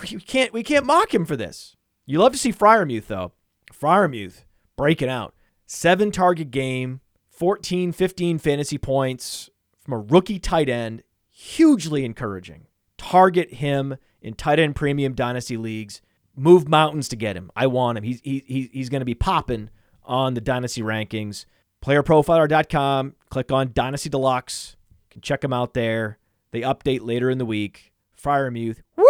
[0.02, 1.76] We can't we can't mock him for this.
[2.04, 3.32] You love to see Freiermuth though.
[3.72, 4.44] Freiermuth
[4.76, 5.34] breaking out.
[5.66, 7.00] Seven target game,
[7.30, 11.02] 14, 15 fantasy points from a rookie tight end.
[11.30, 12.66] Hugely encouraging.
[12.96, 16.00] Target him in tight end premium dynasty leagues
[16.38, 17.50] move mountains to get him.
[17.56, 18.04] I want him.
[18.04, 19.70] He's he, he's going to be popping
[20.04, 21.44] on the dynasty rankings.
[21.84, 23.14] Playerprofiler.com.
[23.30, 24.76] Click on Dynasty Deluxe.
[25.04, 26.18] You can check them out there.
[26.50, 27.92] They update later in the week.
[28.14, 29.06] Fire Freiermuth, whoop,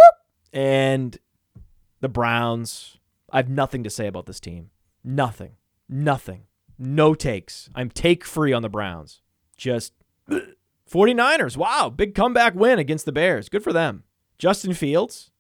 [0.53, 1.17] and
[2.01, 2.99] the Browns.
[3.31, 4.71] I have nothing to say about this team.
[5.03, 5.53] Nothing.
[5.89, 6.43] Nothing.
[6.79, 7.71] No takes.
[7.75, 9.23] I'm take free on the Browns.
[9.57, 9.95] Just
[10.91, 11.57] 49ers.
[11.57, 13.49] Wow, big comeback win against the Bears.
[13.49, 14.05] Good for them.
[14.37, 15.31] Justin Fields.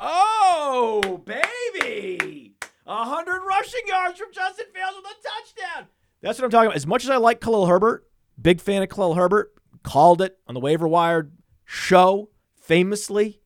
[0.00, 2.54] Oh, baby.
[2.84, 5.88] 100 rushing yards from Justin Fields with a touchdown.
[6.22, 6.76] That's what I'm talking about.
[6.76, 8.06] As much as I like Khalil Herbert,
[8.40, 11.30] big fan of Khalil Herbert, called it on the waiver wire
[11.66, 13.40] show, famously.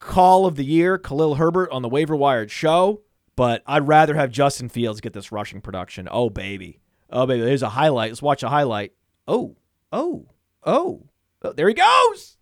[0.00, 3.02] Call of the year, Khalil Herbert on the waiver wired show.
[3.36, 6.08] But I'd rather have Justin Fields get this rushing production.
[6.10, 6.80] Oh, baby.
[7.10, 7.42] Oh, baby.
[7.42, 8.10] There's a highlight.
[8.10, 8.92] Let's watch a highlight.
[9.28, 9.56] Oh,
[9.92, 10.28] oh,
[10.64, 11.06] oh.
[11.42, 12.36] oh there he goes.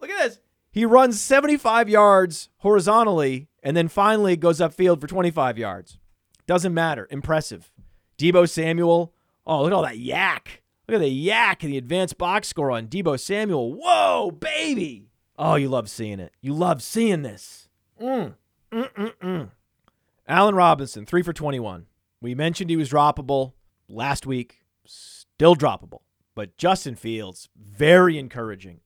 [0.00, 0.40] Look at this.
[0.74, 5.98] He runs 75 yards horizontally and then finally goes upfield for 25 yards.
[6.48, 7.06] Doesn't matter.
[7.12, 7.70] Impressive.
[8.18, 9.14] Deebo Samuel.
[9.46, 10.62] Oh, look at all that YAC.
[10.88, 13.72] Look at the YAC and the advanced box score on Deebo Samuel.
[13.72, 15.10] Whoa, baby.
[15.38, 16.32] Oh, you love seeing it.
[16.40, 17.68] You love seeing this.
[18.02, 18.34] Mm.
[18.72, 19.50] Mm-mm-mm.
[20.26, 21.86] Allen Robinson, three for 21.
[22.20, 23.52] We mentioned he was droppable
[23.88, 26.00] last week, still droppable.
[26.34, 28.80] But Justin Fields, very encouraging.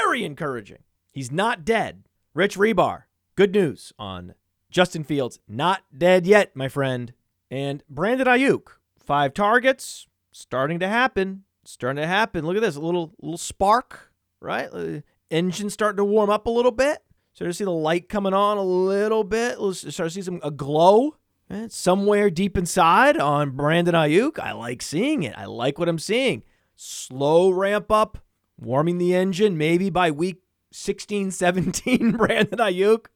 [0.00, 0.83] Very encouraging.
[1.14, 2.02] He's not dead.
[2.34, 3.04] Rich Hribar,
[3.36, 4.34] good news on
[4.68, 7.12] Justin Fields, not dead yet, my friend.
[7.48, 8.62] And Brandon Aiyuk,
[8.98, 11.44] five targets, starting to happen.
[11.64, 12.44] Starting to happen.
[12.44, 14.68] Look at this, a little little spark, right?
[14.72, 15.00] Uh,
[15.30, 16.98] engine starting to warm up a little bit.
[17.32, 19.60] Start to see the light coming on a little bit.
[19.60, 21.16] Let's start to see some a glow
[21.48, 24.40] eh, somewhere deep inside on Brandon Aiyuk.
[24.40, 25.34] I like seeing it.
[25.38, 26.42] I like what I'm seeing.
[26.74, 28.18] Slow ramp up,
[28.58, 29.56] warming the engine.
[29.56, 30.43] Maybe by week
[30.76, 33.06] 16, 17, Brandon Aiyuk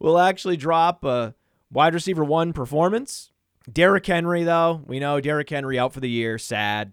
[0.00, 1.32] will actually drop a
[1.70, 3.30] wide receiver one performance.
[3.72, 6.38] Derrick Henry, though, we know Derrick Henry out for the year.
[6.38, 6.92] Sad.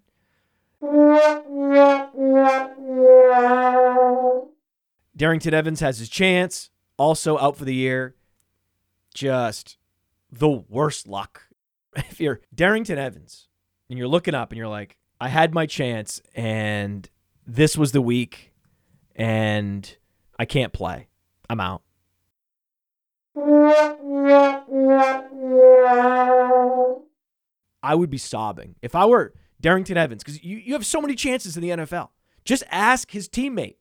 [5.17, 8.13] Darrynton Evans has his chance, also out for the year.
[9.15, 9.77] Just
[10.31, 11.47] the worst luck.
[11.95, 13.47] If you're Darrynton Evans
[13.89, 17.09] and you're looking up and you're like, I had my chance and
[17.45, 18.52] this was the week
[19.15, 19.95] and
[20.37, 21.07] I can't play.
[21.49, 21.81] I'm out.
[27.81, 31.15] I would be sobbing if I were Darrynton Evans because you, you have so many
[31.15, 32.09] chances in the NFL.
[32.45, 33.75] Just ask his teammate.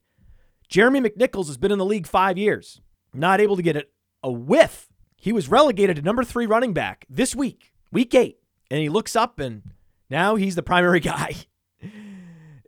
[0.69, 2.81] Jeremy McNichols has been in the league five years,
[3.13, 3.93] not able to get it
[4.23, 4.89] a whiff.
[5.17, 8.39] He was relegated to number three running back this week, week eight,
[8.71, 9.63] and he looks up and
[10.09, 11.35] now he's the primary guy.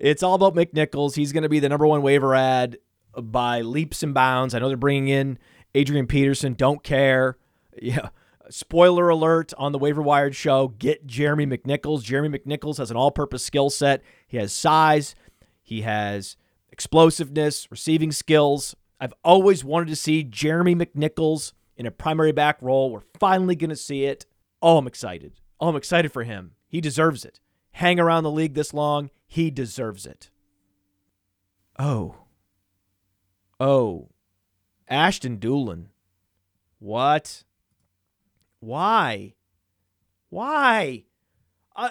[0.05, 1.17] It's all about McNichols.
[1.17, 2.77] He's going to be the number one waiver ad
[3.17, 4.55] by leaps and bounds.
[4.55, 5.38] I know they're bringing in
[5.75, 6.55] Adrian Peterson.
[6.55, 7.38] Don't care.
[7.83, 8.11] Yeah.
[8.51, 10.69] Spoiler alert on the waiver wired show.
[10.69, 12.05] Get Jeremy McNichols.
[12.05, 14.01] Jeremy McNichols has an all purpose skill set.
[14.29, 15.17] He has size,
[15.61, 16.37] he has
[16.71, 18.77] explosiveness, receiving skills.
[19.01, 22.93] I've always wanted to see Jeremy McNichols in a primary back role.
[22.93, 24.25] We're finally going to see it.
[24.62, 25.33] Oh, I'm excited.
[25.59, 26.53] Oh, I'm excited for him.
[26.69, 27.40] He deserves it.
[27.73, 30.31] Hang around the league this long, he deserves it.
[31.79, 32.17] Oh.
[33.59, 34.11] Oh.
[34.89, 35.87] Ashton Dulin.
[36.79, 37.45] What?
[38.61, 39.35] Why?
[40.31, 41.05] Why?
[41.75, 41.91] Uh,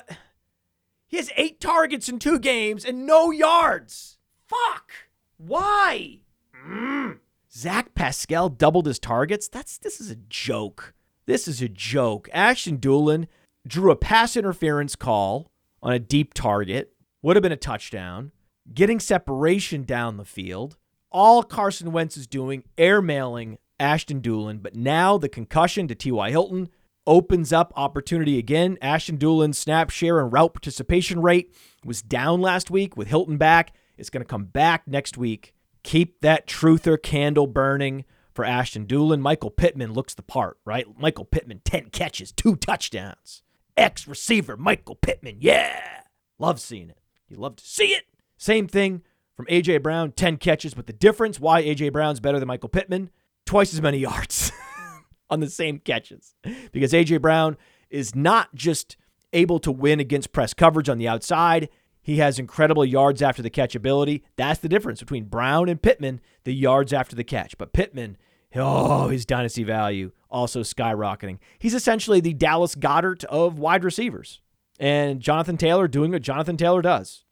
[1.07, 4.17] he has eight targets in two games and no yards.
[4.47, 4.91] Fuck.
[5.37, 6.19] Why?
[6.67, 7.19] Mm.
[7.51, 9.47] Zach Pascal doubled his targets.
[9.47, 10.93] That's this is a joke.
[11.25, 12.29] This is a joke.
[12.33, 13.27] Ashton Dulin
[13.67, 16.92] drew a pass interference call on a deep target
[17.23, 18.31] would have been a touchdown,
[18.71, 20.77] getting separation down the field.
[21.09, 26.29] All Carson Wentz is doing, airmailing Ashton Dulin, but now the concussion to T.Y.
[26.29, 26.69] Hilton
[27.07, 28.77] opens up opportunity again.
[28.81, 33.73] Ashton Dulin's snap share and route participation rate was down last week with Hilton back.
[33.97, 35.53] It's going to come back next week.
[35.83, 39.19] Keep that truther candle burning for Ashton Dulin.
[39.19, 40.87] Michael Pittman looks the part, right?
[40.97, 43.43] Michael Pittman, 10 catches, two touchdowns.
[43.75, 46.03] X receiver Michael Pittman, yeah.
[46.39, 46.97] Love seeing it.
[47.33, 48.03] You love to see it.
[48.37, 49.01] Same thing
[49.35, 49.79] from A.J.
[49.79, 51.89] Brown, 10 catches, but the difference why A.J.
[51.89, 53.09] Brown's better than Michael Pittman,
[53.45, 54.51] twice as many yards
[55.31, 56.35] on the same catches.
[56.71, 57.17] Because A.J.
[57.17, 57.57] Brown
[57.89, 58.97] is not just
[59.33, 61.69] able to win against press coverage on the outside,
[62.03, 64.23] he has incredible yards after the catch ability.
[64.35, 67.57] That's the difference between Brown and Pittman, the yards after the catch.
[67.57, 68.17] But Pittman,
[68.55, 71.39] oh, his dynasty value also skyrocketing.
[71.57, 74.41] He's essentially the Dallas Goedert of wide receivers
[74.79, 77.25] and Jonathan Taylor doing what Jonathan Taylor does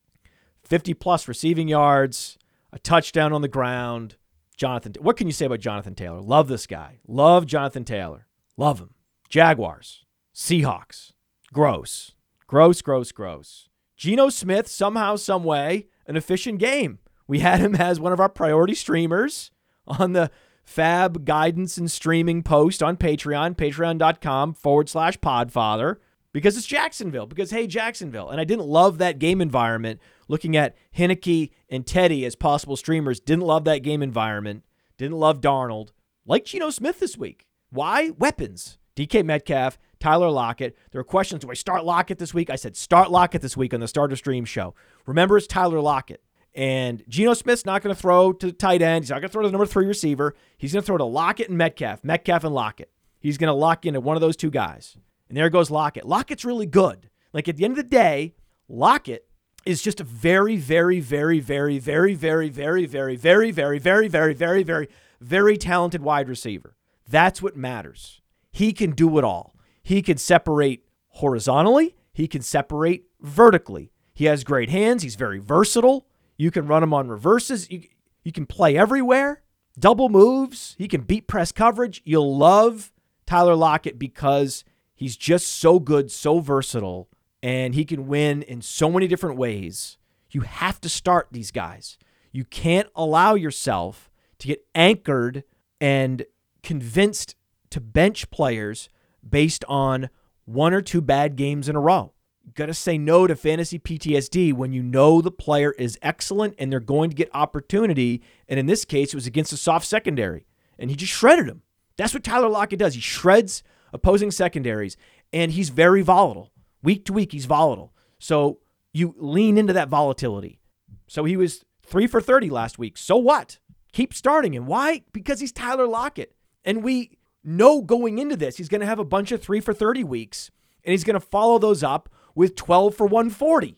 [0.63, 2.37] 50 plus receiving yards,
[2.71, 4.15] a touchdown on the ground.
[4.55, 6.21] Jonathan, what can you say about Jonathan Taylor?
[6.21, 6.99] Love this guy.
[7.07, 8.27] Love Jonathan Taylor.
[8.57, 8.93] Love him.
[9.27, 11.13] Jaguars, Seahawks,
[11.51, 12.11] gross,
[12.47, 13.69] gross, gross, gross.
[13.97, 16.99] Geno Smith, somehow, some way, an efficient game.
[17.27, 19.51] We had him as one of our priority streamers
[19.87, 20.29] on the
[20.65, 25.97] FAAB guidance and streaming post on Patreon, patreon.com forward slash podfather
[26.33, 28.29] because it's Jacksonville, because hey, Jacksonville.
[28.29, 29.99] And I didn't love that game environment.
[30.27, 34.63] Looking at Heinicke and Teddy as possible streamers, didn't love that game environment.
[34.97, 35.89] Didn't love Darnold.
[36.25, 37.47] Like Geno Smith this week.
[37.69, 38.11] Why?
[38.11, 38.77] Weapons.
[38.95, 40.77] DK Metcalf, Tyler Lockett.
[40.91, 42.49] There were questions do I start Lockett this week?
[42.49, 44.75] I said start Lockett this week on the Starter Stream show.
[45.05, 46.21] Remember, it's Tyler Lockett.
[46.53, 49.05] And Geno Smith's not going to throw to the tight end.
[49.05, 50.35] He's not going to throw to the number three receiver.
[50.57, 52.91] He's going to throw to Lockett and Metcalf, Metcalf and Lockett.
[53.19, 54.97] He's going to lock into one of those two guys.
[55.31, 56.05] And there goes Lockett.
[56.05, 57.09] Lockett's really good.
[57.31, 58.35] Like at the end of the day,
[58.67, 59.29] Lockett
[59.65, 64.33] is just a very, very, very, very, very, very, very, very, very, very, very, very,
[64.33, 64.87] very, very,
[65.21, 66.75] very talented wide receiver.
[67.07, 68.19] That's what matters.
[68.51, 69.55] He can do it all.
[69.81, 73.93] He can separate horizontally, he can separate vertically.
[74.13, 75.01] He has great hands.
[75.03, 76.07] He's very versatile.
[76.35, 77.71] You can run him on reverses.
[77.71, 77.83] You,
[78.25, 79.43] you can play everywhere.
[79.79, 80.75] Double moves.
[80.77, 82.01] He can beat press coverage.
[82.03, 82.91] You'll love
[83.25, 84.65] Tyler Lockett because
[85.01, 87.09] He's just so good, so versatile,
[87.41, 89.97] and he can win in so many different ways.
[90.29, 91.97] You have to start these guys.
[92.31, 95.43] You can't allow yourself to get anchored
[95.79, 96.23] and
[96.61, 97.33] convinced
[97.71, 98.89] to bench players
[99.27, 100.11] based on
[100.45, 102.13] one or two bad games in a row.
[102.45, 106.53] You got to say no to fantasy PTSD when you know the player is excellent
[106.59, 108.21] and they're going to get opportunity.
[108.47, 110.45] And in this case, it was against a soft secondary,
[110.77, 111.63] and he just shredded him.
[111.97, 112.93] That's what Tyler Lockett does.
[112.93, 114.97] He shreds opposing secondaries,
[115.33, 116.51] and he's very volatile.
[116.83, 117.93] Week to week, he's volatile.
[118.19, 118.59] So
[118.93, 120.59] you lean into that volatility.
[121.07, 122.97] So he was three for 30 last week.
[122.97, 123.59] So what?
[123.91, 124.65] Keep starting him.
[124.65, 125.03] Why?
[125.11, 126.33] Because he's Tyler Lockett.
[126.63, 129.73] And we know going into this, he's going to have a bunch of three for
[129.73, 130.51] 30 weeks,
[130.83, 133.77] and he's going to follow those up with 12 for 140,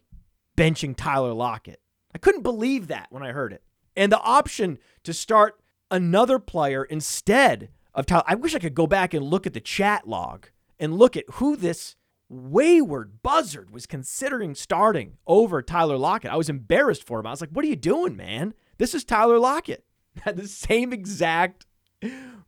[0.55, 1.79] benching Tyler Lockett.
[2.13, 3.63] I couldn't believe that when I heard it.
[3.95, 8.23] And the option to start another player instead of Tyler.
[8.27, 10.47] I wish I could go back and look at the chat log
[10.79, 11.95] and look at who this
[12.29, 16.31] wayward buzzard was considering starting over Tyler Lockett.
[16.31, 17.27] I was embarrassed for him.
[17.27, 18.53] I was like, what are you doing, man?
[18.77, 19.85] This is Tyler Lockett.
[20.21, 21.65] Had the same exact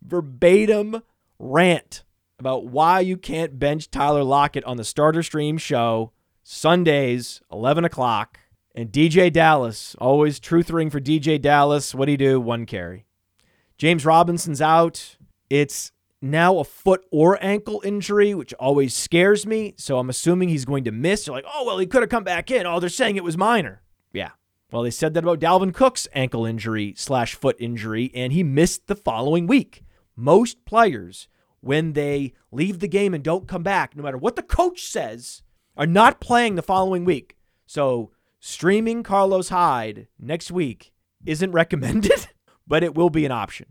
[0.02, 1.02] verbatim
[1.40, 2.04] rant
[2.40, 6.12] about why you can't bench Tyler Lockett on the starter stream show
[6.44, 8.40] Sundays, 11 o'clock.
[8.76, 11.96] And DeeJay Dallas, always truthering for DeeJay Dallas.
[11.96, 12.42] What do you do?
[12.42, 13.06] One carry.
[13.78, 15.16] James Robinson's out.
[15.50, 19.76] It's now a foot or ankle injury, which always scares me.
[19.78, 21.26] So I'm assuming he's going to miss.
[21.26, 22.66] They're like, oh, well, he could have come back in.
[22.66, 23.82] Oh, they're saying it was minor.
[24.12, 24.32] Yeah.
[24.72, 28.88] Well, they said that about Dalvin Cook's ankle injury slash foot injury, and he missed
[28.88, 29.84] the following week.
[30.16, 31.28] Most players,
[31.62, 35.44] when they leave the game and don't come back, no matter what the coach says,
[35.78, 37.38] are not playing the following week.
[37.66, 40.92] So streaming Carlos Hyde next week
[41.26, 42.28] isn't recommended,
[42.68, 43.68] but it will be an option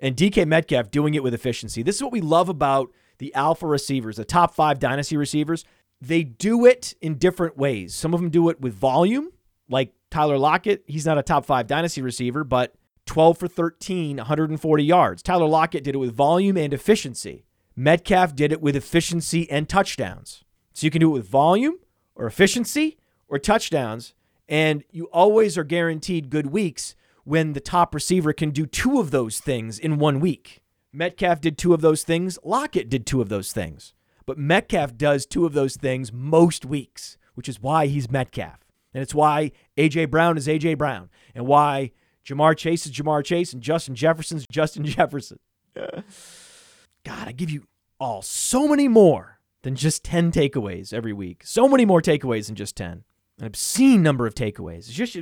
[0.00, 1.82] and DK Metcalf doing it with efficiency.
[1.82, 5.64] This is what we love about the alpha receivers, the top five dynasty receivers.
[6.00, 7.94] They do it in different ways.
[7.94, 9.30] Some of them do it with volume,
[9.68, 10.84] like Tyler Lockett.
[10.86, 12.74] He's not a top five dynasty receiver, but
[13.06, 15.22] 12 for 13, 140 yards.
[15.22, 17.44] Tyler Lockett did it with volume and efficiency.
[17.74, 20.44] Metcalf did it with efficiency and touchdowns.
[20.74, 21.78] So you can do it with volume
[22.14, 24.14] or efficiency or touchdowns,
[24.48, 26.94] and you always are guaranteed good weeks
[27.28, 30.62] when the top receiver can do two of those things in one week.
[30.94, 32.38] Metcalf did two of those things.
[32.42, 33.92] Lockett did two of those things.
[34.24, 38.60] But Metcalf does two of those things most weeks, which is why he's Metcalf.
[38.94, 40.06] And it's why A.J.
[40.06, 40.74] Brown is A.J.
[40.74, 41.10] Brown.
[41.34, 41.92] And why
[42.24, 45.38] Ja'Marr Chase is Ja'Marr Chase and Justin Jefferson's Justin Jefferson.
[45.76, 47.64] God, I give you
[48.00, 51.42] all so many more than just 10 takeaways every week.
[51.44, 53.04] So many more takeaways than just 10.
[53.38, 54.88] An obscene number of takeaways.
[54.88, 55.14] It's just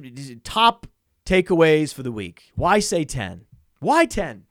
[0.45, 0.87] top
[1.27, 2.53] takeaways for the week.
[2.55, 3.45] Why say 10?
[3.81, 4.45] Why 10?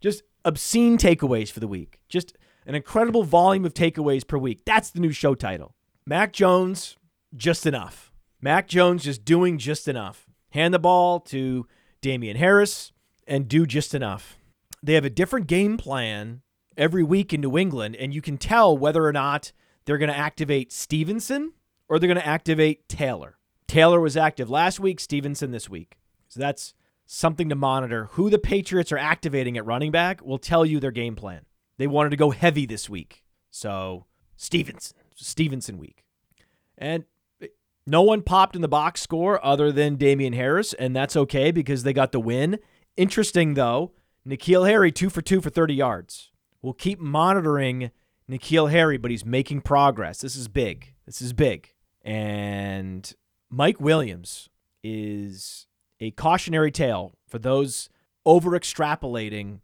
[0.00, 2.00] Just obscene takeaways for the week.
[2.08, 4.62] Just an incredible volume of takeaways per week.
[4.64, 5.74] That's the new show title.
[6.04, 6.96] Mac Jones,
[7.36, 8.12] just enough.
[8.40, 10.26] Mac Jones just doing just enough.
[10.50, 11.66] Hand the ball to
[12.00, 12.92] Damien Harris
[13.26, 14.36] and do just enough.
[14.82, 16.42] They have a different game plan
[16.76, 19.52] every week in New England, and you can tell whether or not
[19.84, 21.52] they're going to activate Stevenson
[21.88, 23.38] or they're going to activate Taylor.
[23.68, 25.96] Taylor was active last week, Stevenson this week.
[26.32, 26.72] So that's
[27.04, 28.06] something to monitor.
[28.12, 31.42] Who the Patriots are activating at running back will tell you their game plan.
[31.76, 33.22] They wanted to go heavy this week.
[33.50, 36.06] So Stevenson, Stevenson week.
[36.78, 37.04] And
[37.86, 41.82] no one popped in the box score other than Damien Harris, and that's okay because
[41.82, 42.58] they got the win.
[42.96, 43.92] Interesting though,
[44.26, 46.30] N'Keal Harry two for two for 30 yards.
[46.62, 47.90] We'll keep monitoring
[48.30, 50.22] N'Keal Harry, but he's making progress.
[50.22, 50.94] This is big.
[51.04, 51.74] This is big.
[52.00, 53.12] And
[53.50, 54.48] Mike Williams
[54.82, 55.66] is
[56.02, 57.88] a cautionary tale for those
[58.26, 59.60] over extrapolating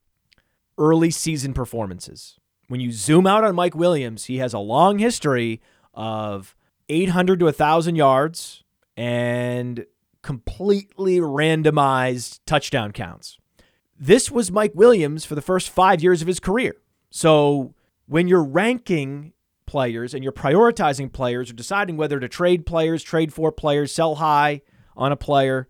[0.78, 2.38] early season performances.
[2.68, 5.60] When you zoom out on Mike Williams, he has a long history
[5.94, 6.54] of
[6.88, 8.62] 800 to 1,000 yards
[8.96, 9.84] and
[10.22, 13.38] completely randomized touchdown counts.
[13.98, 16.76] This was Mike Williams for the first five years of his career.
[17.10, 17.74] So
[18.06, 19.32] when you're ranking
[19.66, 24.16] players and you're prioritizing players or deciding whether to trade players, trade for players, sell
[24.16, 24.62] high
[24.96, 25.66] on a player,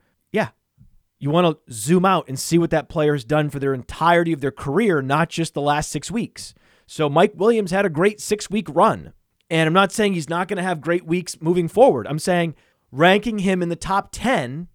[1.19, 4.33] you want to zoom out and see what that player has done for their entirety
[4.33, 6.55] of their career, not just the last six weeks.
[6.87, 9.13] So Mike Williams had a great six week run.
[9.51, 12.07] And I'm not saying he's not going to have great weeks moving forward.
[12.07, 12.55] I'm saying
[12.93, 14.69] ranking him in the top 10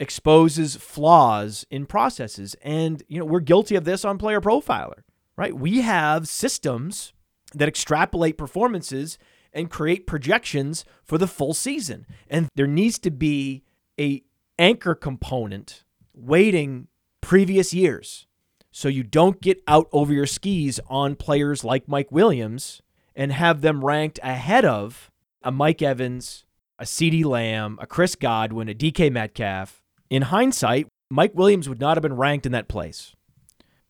[0.00, 2.56] exposes flaws in processes.
[2.62, 5.02] And, you know, we're guilty of this on Player Profiler,
[5.36, 5.54] right?
[5.54, 7.12] We have systems
[7.54, 9.18] that extrapolate performances
[9.52, 12.06] and create projections for the full season.
[12.28, 13.62] And there needs to be
[14.00, 14.22] a
[14.58, 15.83] anchor component
[16.14, 16.88] weighting
[17.20, 18.26] previous years
[18.70, 22.82] so you don't get out over your skis on players like Mike Williams
[23.14, 25.12] and have them ranked ahead of
[25.44, 26.44] a Mike Evans,
[26.78, 29.80] a CeeDee Lamb, a Chris Godwin, a DK Metcalf.
[30.10, 33.14] In hindsight, Mike Williams would not have been ranked in that place.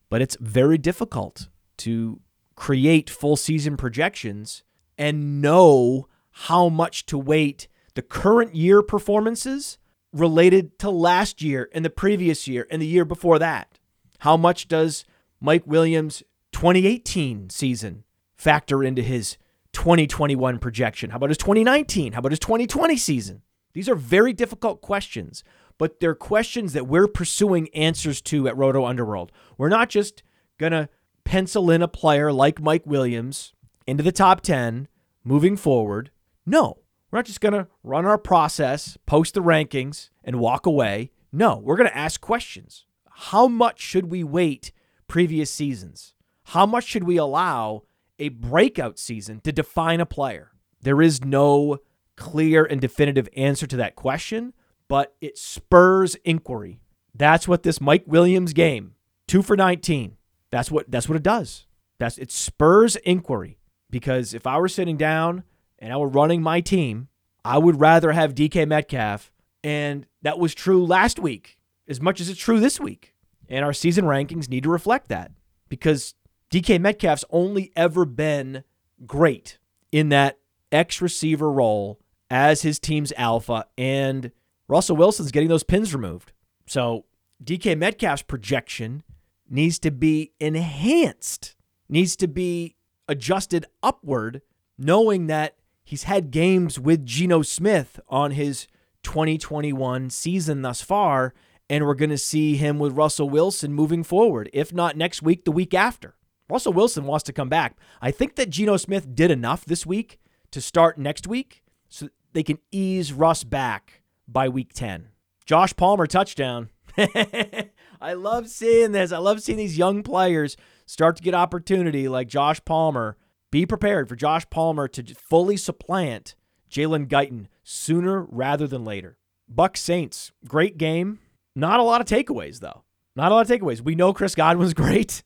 [0.09, 2.19] But it's very difficult to
[2.55, 4.63] create full season projections
[4.97, 9.79] and know how much to weight the current year performances
[10.15, 13.79] related to last year and the previous year and the year before that.
[14.19, 15.03] How much does
[15.41, 18.05] Mike Williams' 2018 season
[18.37, 19.37] factor into his
[19.73, 21.09] 2021 projection?
[21.09, 22.13] How about his 2019?
[22.13, 23.41] How about his 2020 season?
[23.73, 25.43] These are very difficult questions,
[25.77, 29.33] but they're questions that we're pursuing answers to at Roto Underworld.
[29.57, 30.23] We're not just
[30.57, 30.87] going to
[31.25, 33.53] pencil in a player like Mike Williams
[33.85, 34.87] into the top 10
[35.25, 36.09] moving forward.
[36.45, 36.77] No,
[37.15, 41.11] we're not just going to run our process, post the rankings, and walk away.
[41.31, 42.83] No, we're going to ask questions.
[43.09, 44.73] How much should we weight
[45.07, 46.13] previous seasons?
[46.47, 47.83] How much should we allow
[48.19, 50.51] a breakout season to define a player?
[50.81, 51.77] There is no
[52.17, 54.51] clear and definitive answer to that question,
[54.89, 56.81] but it spurs inquiry.
[57.13, 58.95] That's what this Mike Williams game,
[59.29, 60.17] 2 for 19.
[60.51, 61.65] That's what that's what it does.
[61.97, 63.57] That's it spurs inquiry
[63.89, 65.45] because if I were sitting down
[65.85, 67.09] and I were running my team,
[67.45, 69.31] I would rather have DK Metcalf
[69.63, 73.13] and that was true last week as much as it's true this week.
[73.47, 75.31] And our season rankings need to reflect that
[75.69, 76.15] because
[76.51, 78.63] DK Metcalf's only ever been
[79.05, 79.59] great
[79.91, 80.39] in that
[80.71, 81.99] X receiver role
[82.31, 84.31] as his team's alpha, and
[84.67, 86.31] Russell Wilson's getting those pins removed.
[86.65, 87.05] So
[87.43, 89.03] DK Metcalf's projection
[89.47, 91.55] needs to be enhanced,
[91.87, 92.75] needs to be
[93.07, 94.41] adjusted upward,
[94.79, 98.67] knowing that he's had games with Geno Smith on his
[99.03, 101.33] 2021 season thus far,
[101.69, 105.45] and we're going to see him with Russell Wilson moving forward, if not next week,
[105.45, 106.15] the week after.
[106.49, 107.77] Russell Wilson wants to come back.
[108.01, 110.19] I think that Geno Smith did enough this week
[110.51, 115.09] to start next week so they can ease Russ back by week 10.
[115.45, 116.69] Josh Palmer touchdown.
[116.97, 119.11] I love seeing this.
[119.11, 123.17] I love seeing these young players start to get opportunity like Josh Palmer.
[123.55, 126.35] Be prepared for Josh Palmer to fully supplant
[126.69, 129.17] Jalen Guyton sooner rather than later.
[129.47, 131.19] Buck Saints, great game.
[131.55, 132.83] Not a lot of takeaways, though.
[133.15, 133.79] Not a lot of takeaways.
[133.79, 135.23] We know Chris Godwin's great,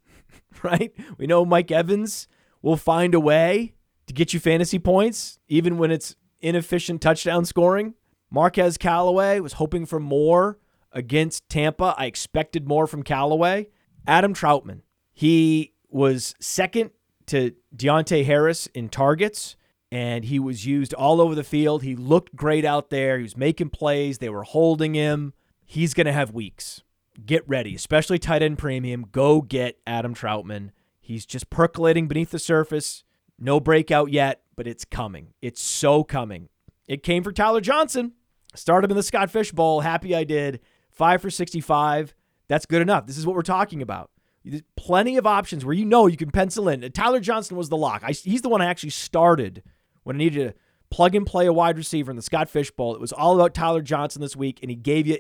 [0.61, 0.93] right?
[1.17, 2.27] We know Mike Evans
[2.61, 3.73] will find a way
[4.05, 7.95] to get you fantasy points, even when it's inefficient touchdown scoring.
[8.30, 10.59] Marquez Callaway was hoping for more
[10.91, 11.95] against Tampa.
[11.97, 13.69] I expected more from Callaway.
[14.05, 14.82] Adam Trautman,
[15.13, 16.91] he was second
[17.30, 19.55] to Deonte Harris in targets,
[19.91, 21.84] and he was used all over the field.
[21.84, 23.17] He looked great out there.
[23.17, 24.17] He was making plays.
[24.17, 25.34] They were holding him.
[25.65, 26.84] He's going to have weeks.
[27.25, 29.05] Get ready, especially tight end premium.
[29.11, 30.71] Go get Adam Trautman.
[30.99, 33.03] He's just percolating beneath the surface.
[33.38, 35.34] No breakout yet, but it's coming.
[35.41, 36.49] It's so coming.
[36.88, 38.13] It came for Tyler Johnson.
[38.55, 39.82] Start him in the Scott Fish Bowl.
[39.82, 40.59] Happy I did.
[40.89, 42.15] Five for 65.
[42.47, 43.05] That's good enough.
[43.05, 44.09] This is what we're talking about.
[44.43, 46.81] There's plenty of options where you know you can pencil in.
[46.91, 48.03] Tyler Johnson was the lock.
[48.03, 49.63] I, he's the one I actually started
[50.03, 50.59] when I needed to
[50.89, 52.69] plug and play a wide receiver in the Scott Fish.
[52.69, 55.17] It was all about Tyler Johnson this week, and he gave you,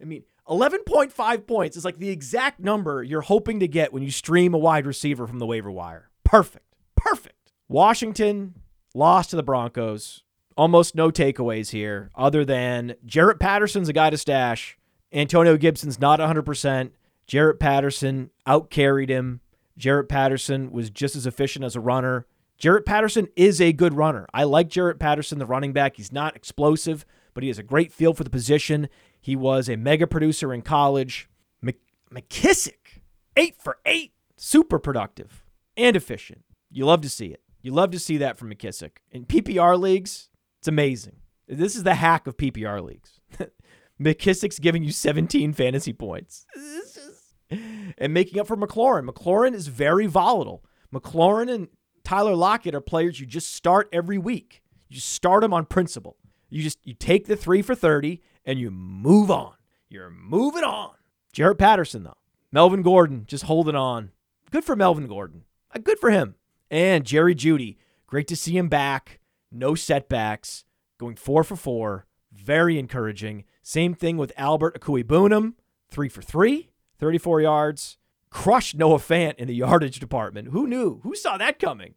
[0.00, 4.10] I mean, 11.5 points is like the exact number you're hoping to get when you
[4.10, 6.10] stream a wide receiver from the waiver wire.
[6.24, 6.64] Perfect.
[6.94, 7.52] Perfect.
[7.68, 8.54] Washington
[8.94, 10.22] lost to the Broncos.
[10.56, 14.78] Almost no takeaways here other than Jaret Patterson's a guy to stash.
[15.12, 16.90] Antonio Gibson's not 100%.
[17.28, 19.40] Jaret Patterson outcarried him.
[19.78, 22.26] Jaret Patterson was just as efficient as a runner.
[22.60, 24.26] Jaret Patterson is a good runner.
[24.32, 25.96] I like Jaret Patterson, the running back.
[25.96, 27.04] He's not explosive,
[27.34, 28.88] but he has a great feel for the position.
[29.20, 31.28] He was a mega producer in college.
[32.12, 33.00] McKissic,
[33.36, 35.44] eight for eight, super productive
[35.76, 36.44] and efficient.
[36.70, 37.42] You love to see it.
[37.62, 38.98] You love to see that from McKissic.
[39.10, 40.28] In PPR leagues,
[40.60, 41.16] it's amazing.
[41.48, 43.20] This is the hack of PPR leagues.
[44.00, 46.46] McKissic's giving you 17 fantasy points.
[47.50, 49.08] And making up for McLaurin.
[49.08, 50.64] McLaurin is very volatile.
[50.92, 51.68] McLaurin and
[52.04, 54.62] Tyler Lockett are players you just start every week.
[54.88, 56.16] You start them on principle.
[56.48, 59.54] You just you take the 3 for 30 and you move on.
[59.88, 60.92] You're moving on.
[61.34, 62.16] Jaret Patterson though.
[62.52, 64.10] Melvin Gordon just holding on.
[64.50, 65.44] Good for Melvin Gordon.
[65.74, 66.36] Uh, good for him.
[66.70, 67.76] And Jerry Jeudy.
[68.06, 69.18] Great to see him back.
[69.50, 70.64] No setbacks.
[70.98, 72.06] Going 4 for 4.
[72.32, 73.44] Very encouraging.
[73.62, 75.54] Same thing with Albert Okwuegbunam,
[75.90, 77.98] three for three, 34 yards.
[78.30, 80.48] Crushed Noah Fant in the yardage department.
[80.48, 81.00] Who knew?
[81.02, 81.94] Who saw that coming?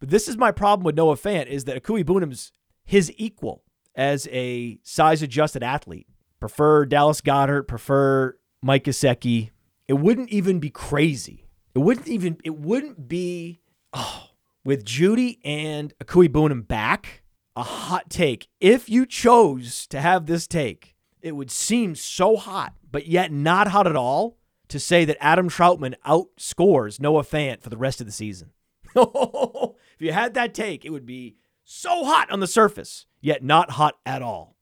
[0.00, 2.52] But this is my problem with Noah Fant is that Okwuegbunam's
[2.84, 3.64] his equal
[3.94, 6.06] as a size adjusted athlete.
[6.40, 9.50] Prefer Dallas Goedert, prefer Mike Gesicki.
[9.88, 11.48] It wouldn't even be crazy.
[11.74, 13.60] It wouldn't even it wouldn't be
[13.92, 14.28] oh
[14.64, 17.22] with Jeudy and Okwuegbunam back,
[17.56, 18.48] a hot take.
[18.60, 23.68] If you chose to have this take, it would seem so hot, but yet not
[23.68, 28.06] hot at all to say that Adam Trautman outscores Noah Fant for the rest of
[28.06, 28.52] the season.
[28.94, 33.72] if you had that take, it would be so hot on the surface, yet not
[33.72, 34.56] hot at all.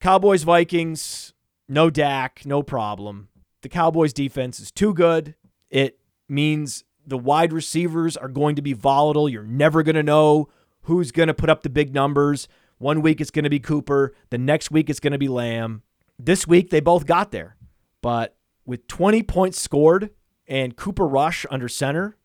[0.00, 1.32] Cowboys Vikings,
[1.68, 3.28] no Dak, no problem.
[3.62, 5.34] The Cowboys defense is too good.
[5.70, 5.98] It
[6.28, 9.28] means the wide receivers are going to be volatile.
[9.28, 10.48] You're never going to know
[10.82, 12.48] who's going to put up the big numbers.
[12.78, 15.82] One week it's going to be Cooper, the next week it's going to be Lamb.
[16.18, 17.56] This week they both got there.
[18.00, 20.10] But with 20 points scored
[20.46, 22.16] and Cooper Rush under center,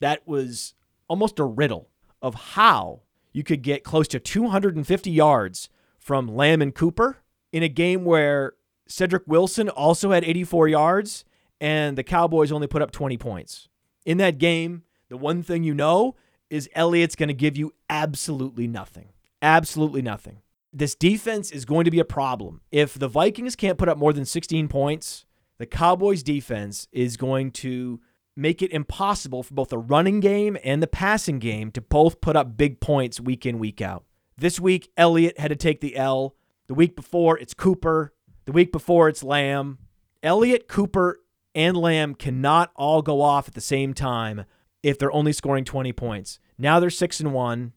[0.00, 0.74] that was
[1.08, 1.90] almost a riddle
[2.22, 3.02] of how
[3.32, 5.68] you could get close to 250 yards
[5.98, 7.18] from Lamb and Cooper
[7.52, 8.54] in a game where
[8.86, 11.24] Cedric Wilson also had 84 yards
[11.60, 13.68] and the Cowboys only put up 20 points.
[14.06, 16.16] In that game, the one thing you know
[16.48, 19.10] is Elliott's going to give you absolutely nothing.
[19.42, 20.38] Absolutely nothing.
[20.72, 22.60] This defense is going to be a problem.
[22.70, 25.26] If the Vikings can't put up more than 16 points,
[25.58, 28.00] the Cowboys defense is going to
[28.36, 32.36] make it impossible for both the running game and the passing game to both put
[32.36, 34.04] up big points week in, week out.
[34.38, 36.36] This week, Elliott had to take the L.
[36.68, 38.14] The week before, it's Cooper.
[38.46, 39.78] The week before, it's Lamb.
[40.22, 41.20] Elliott, Cooper,
[41.54, 44.44] and Lamb cannot all go off at the same time
[44.82, 46.38] if they're only scoring 20 points.
[46.56, 47.72] Now they're 6 and 1.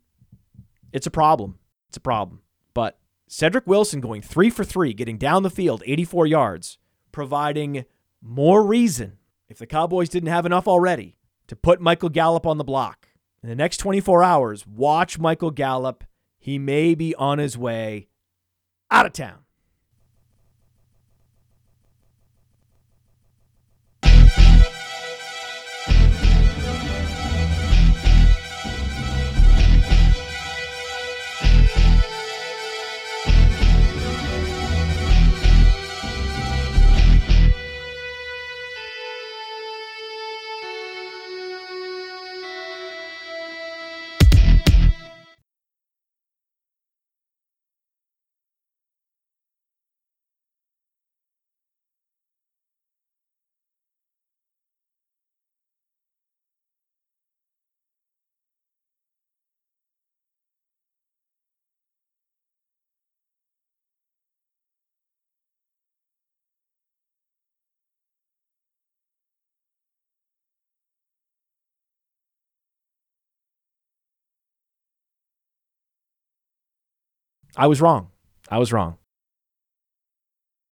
[0.93, 1.57] It's a problem.
[1.89, 2.42] It's a problem.
[2.73, 6.77] But Cedric Wilson going 3 for 3, getting down the field 84 yards,
[7.11, 7.85] providing
[8.21, 9.17] more reason
[9.49, 11.15] if the Cowboys didn't have enough already
[11.47, 13.09] to put Michael Gallup on the block.
[13.41, 16.03] In the next 24 hours, watch Michael Gallup.
[16.39, 18.07] He may be on his way
[18.89, 19.42] out of town.
[77.55, 78.09] I was wrong.
[78.49, 78.97] I was wrong.